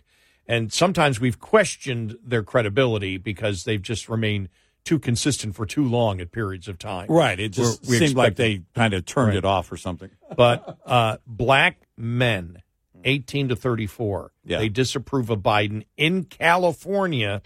And 0.50 0.72
sometimes 0.74 1.22
we've 1.22 1.40
questioned 1.40 2.18
their 2.22 2.44
credibility 2.44 3.16
because 3.18 3.64
they've 3.64 3.82
just 3.82 4.10
remained 4.10 4.50
too 4.84 5.00
consistent 5.00 5.56
for 5.56 5.66
too 5.66 5.86
long 5.86 6.20
at 6.20 6.34
periods 6.34 6.68
of 6.68 6.78
time. 6.78 7.08
Right. 7.10 7.40
It 7.40 7.50
just 7.54 7.84
We're- 7.84 8.00
we 8.02 8.06
seemed 8.06 8.18
like 8.18 8.36
they 8.36 8.64
kind 8.76 8.94
of 8.94 9.06
turned 9.06 9.30
Right. 9.30 9.38
it 9.38 9.46
off 9.46 9.72
or 9.72 9.78
something. 9.78 10.10
but 10.36 10.78
uh, 10.86 11.18
black 11.26 11.78
men, 11.96 12.62
Mm-hmm. 12.98 13.10
18 13.10 13.50
to 13.50 13.56
34, 13.56 14.32
Yeah. 14.44 14.58
they 14.60 14.70
disapprove 14.70 15.30
of 15.30 15.40
Biden 15.40 15.86
in 15.98 16.24
California, 16.26 17.42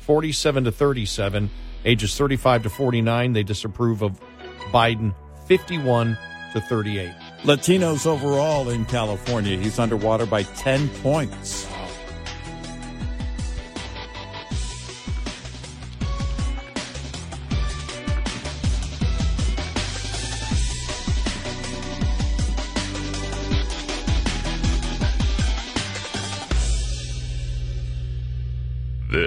47 0.00 0.64
to 0.64 0.72
37. 0.72 1.50
Ages 1.86 2.16
35 2.16 2.62
to 2.64 2.70
49, 2.70 3.32
they 3.34 3.42
disapprove 3.42 4.02
of 4.02 4.18
Biden, 4.72 5.14
51 5.46 6.16
to 6.54 6.60
38. 6.62 7.12
Latinos 7.42 8.06
overall 8.06 8.70
in 8.70 8.86
California, 8.86 9.56
he's 9.58 9.78
underwater 9.78 10.24
by 10.24 10.44
10 10.44 10.88
points. 11.02 11.66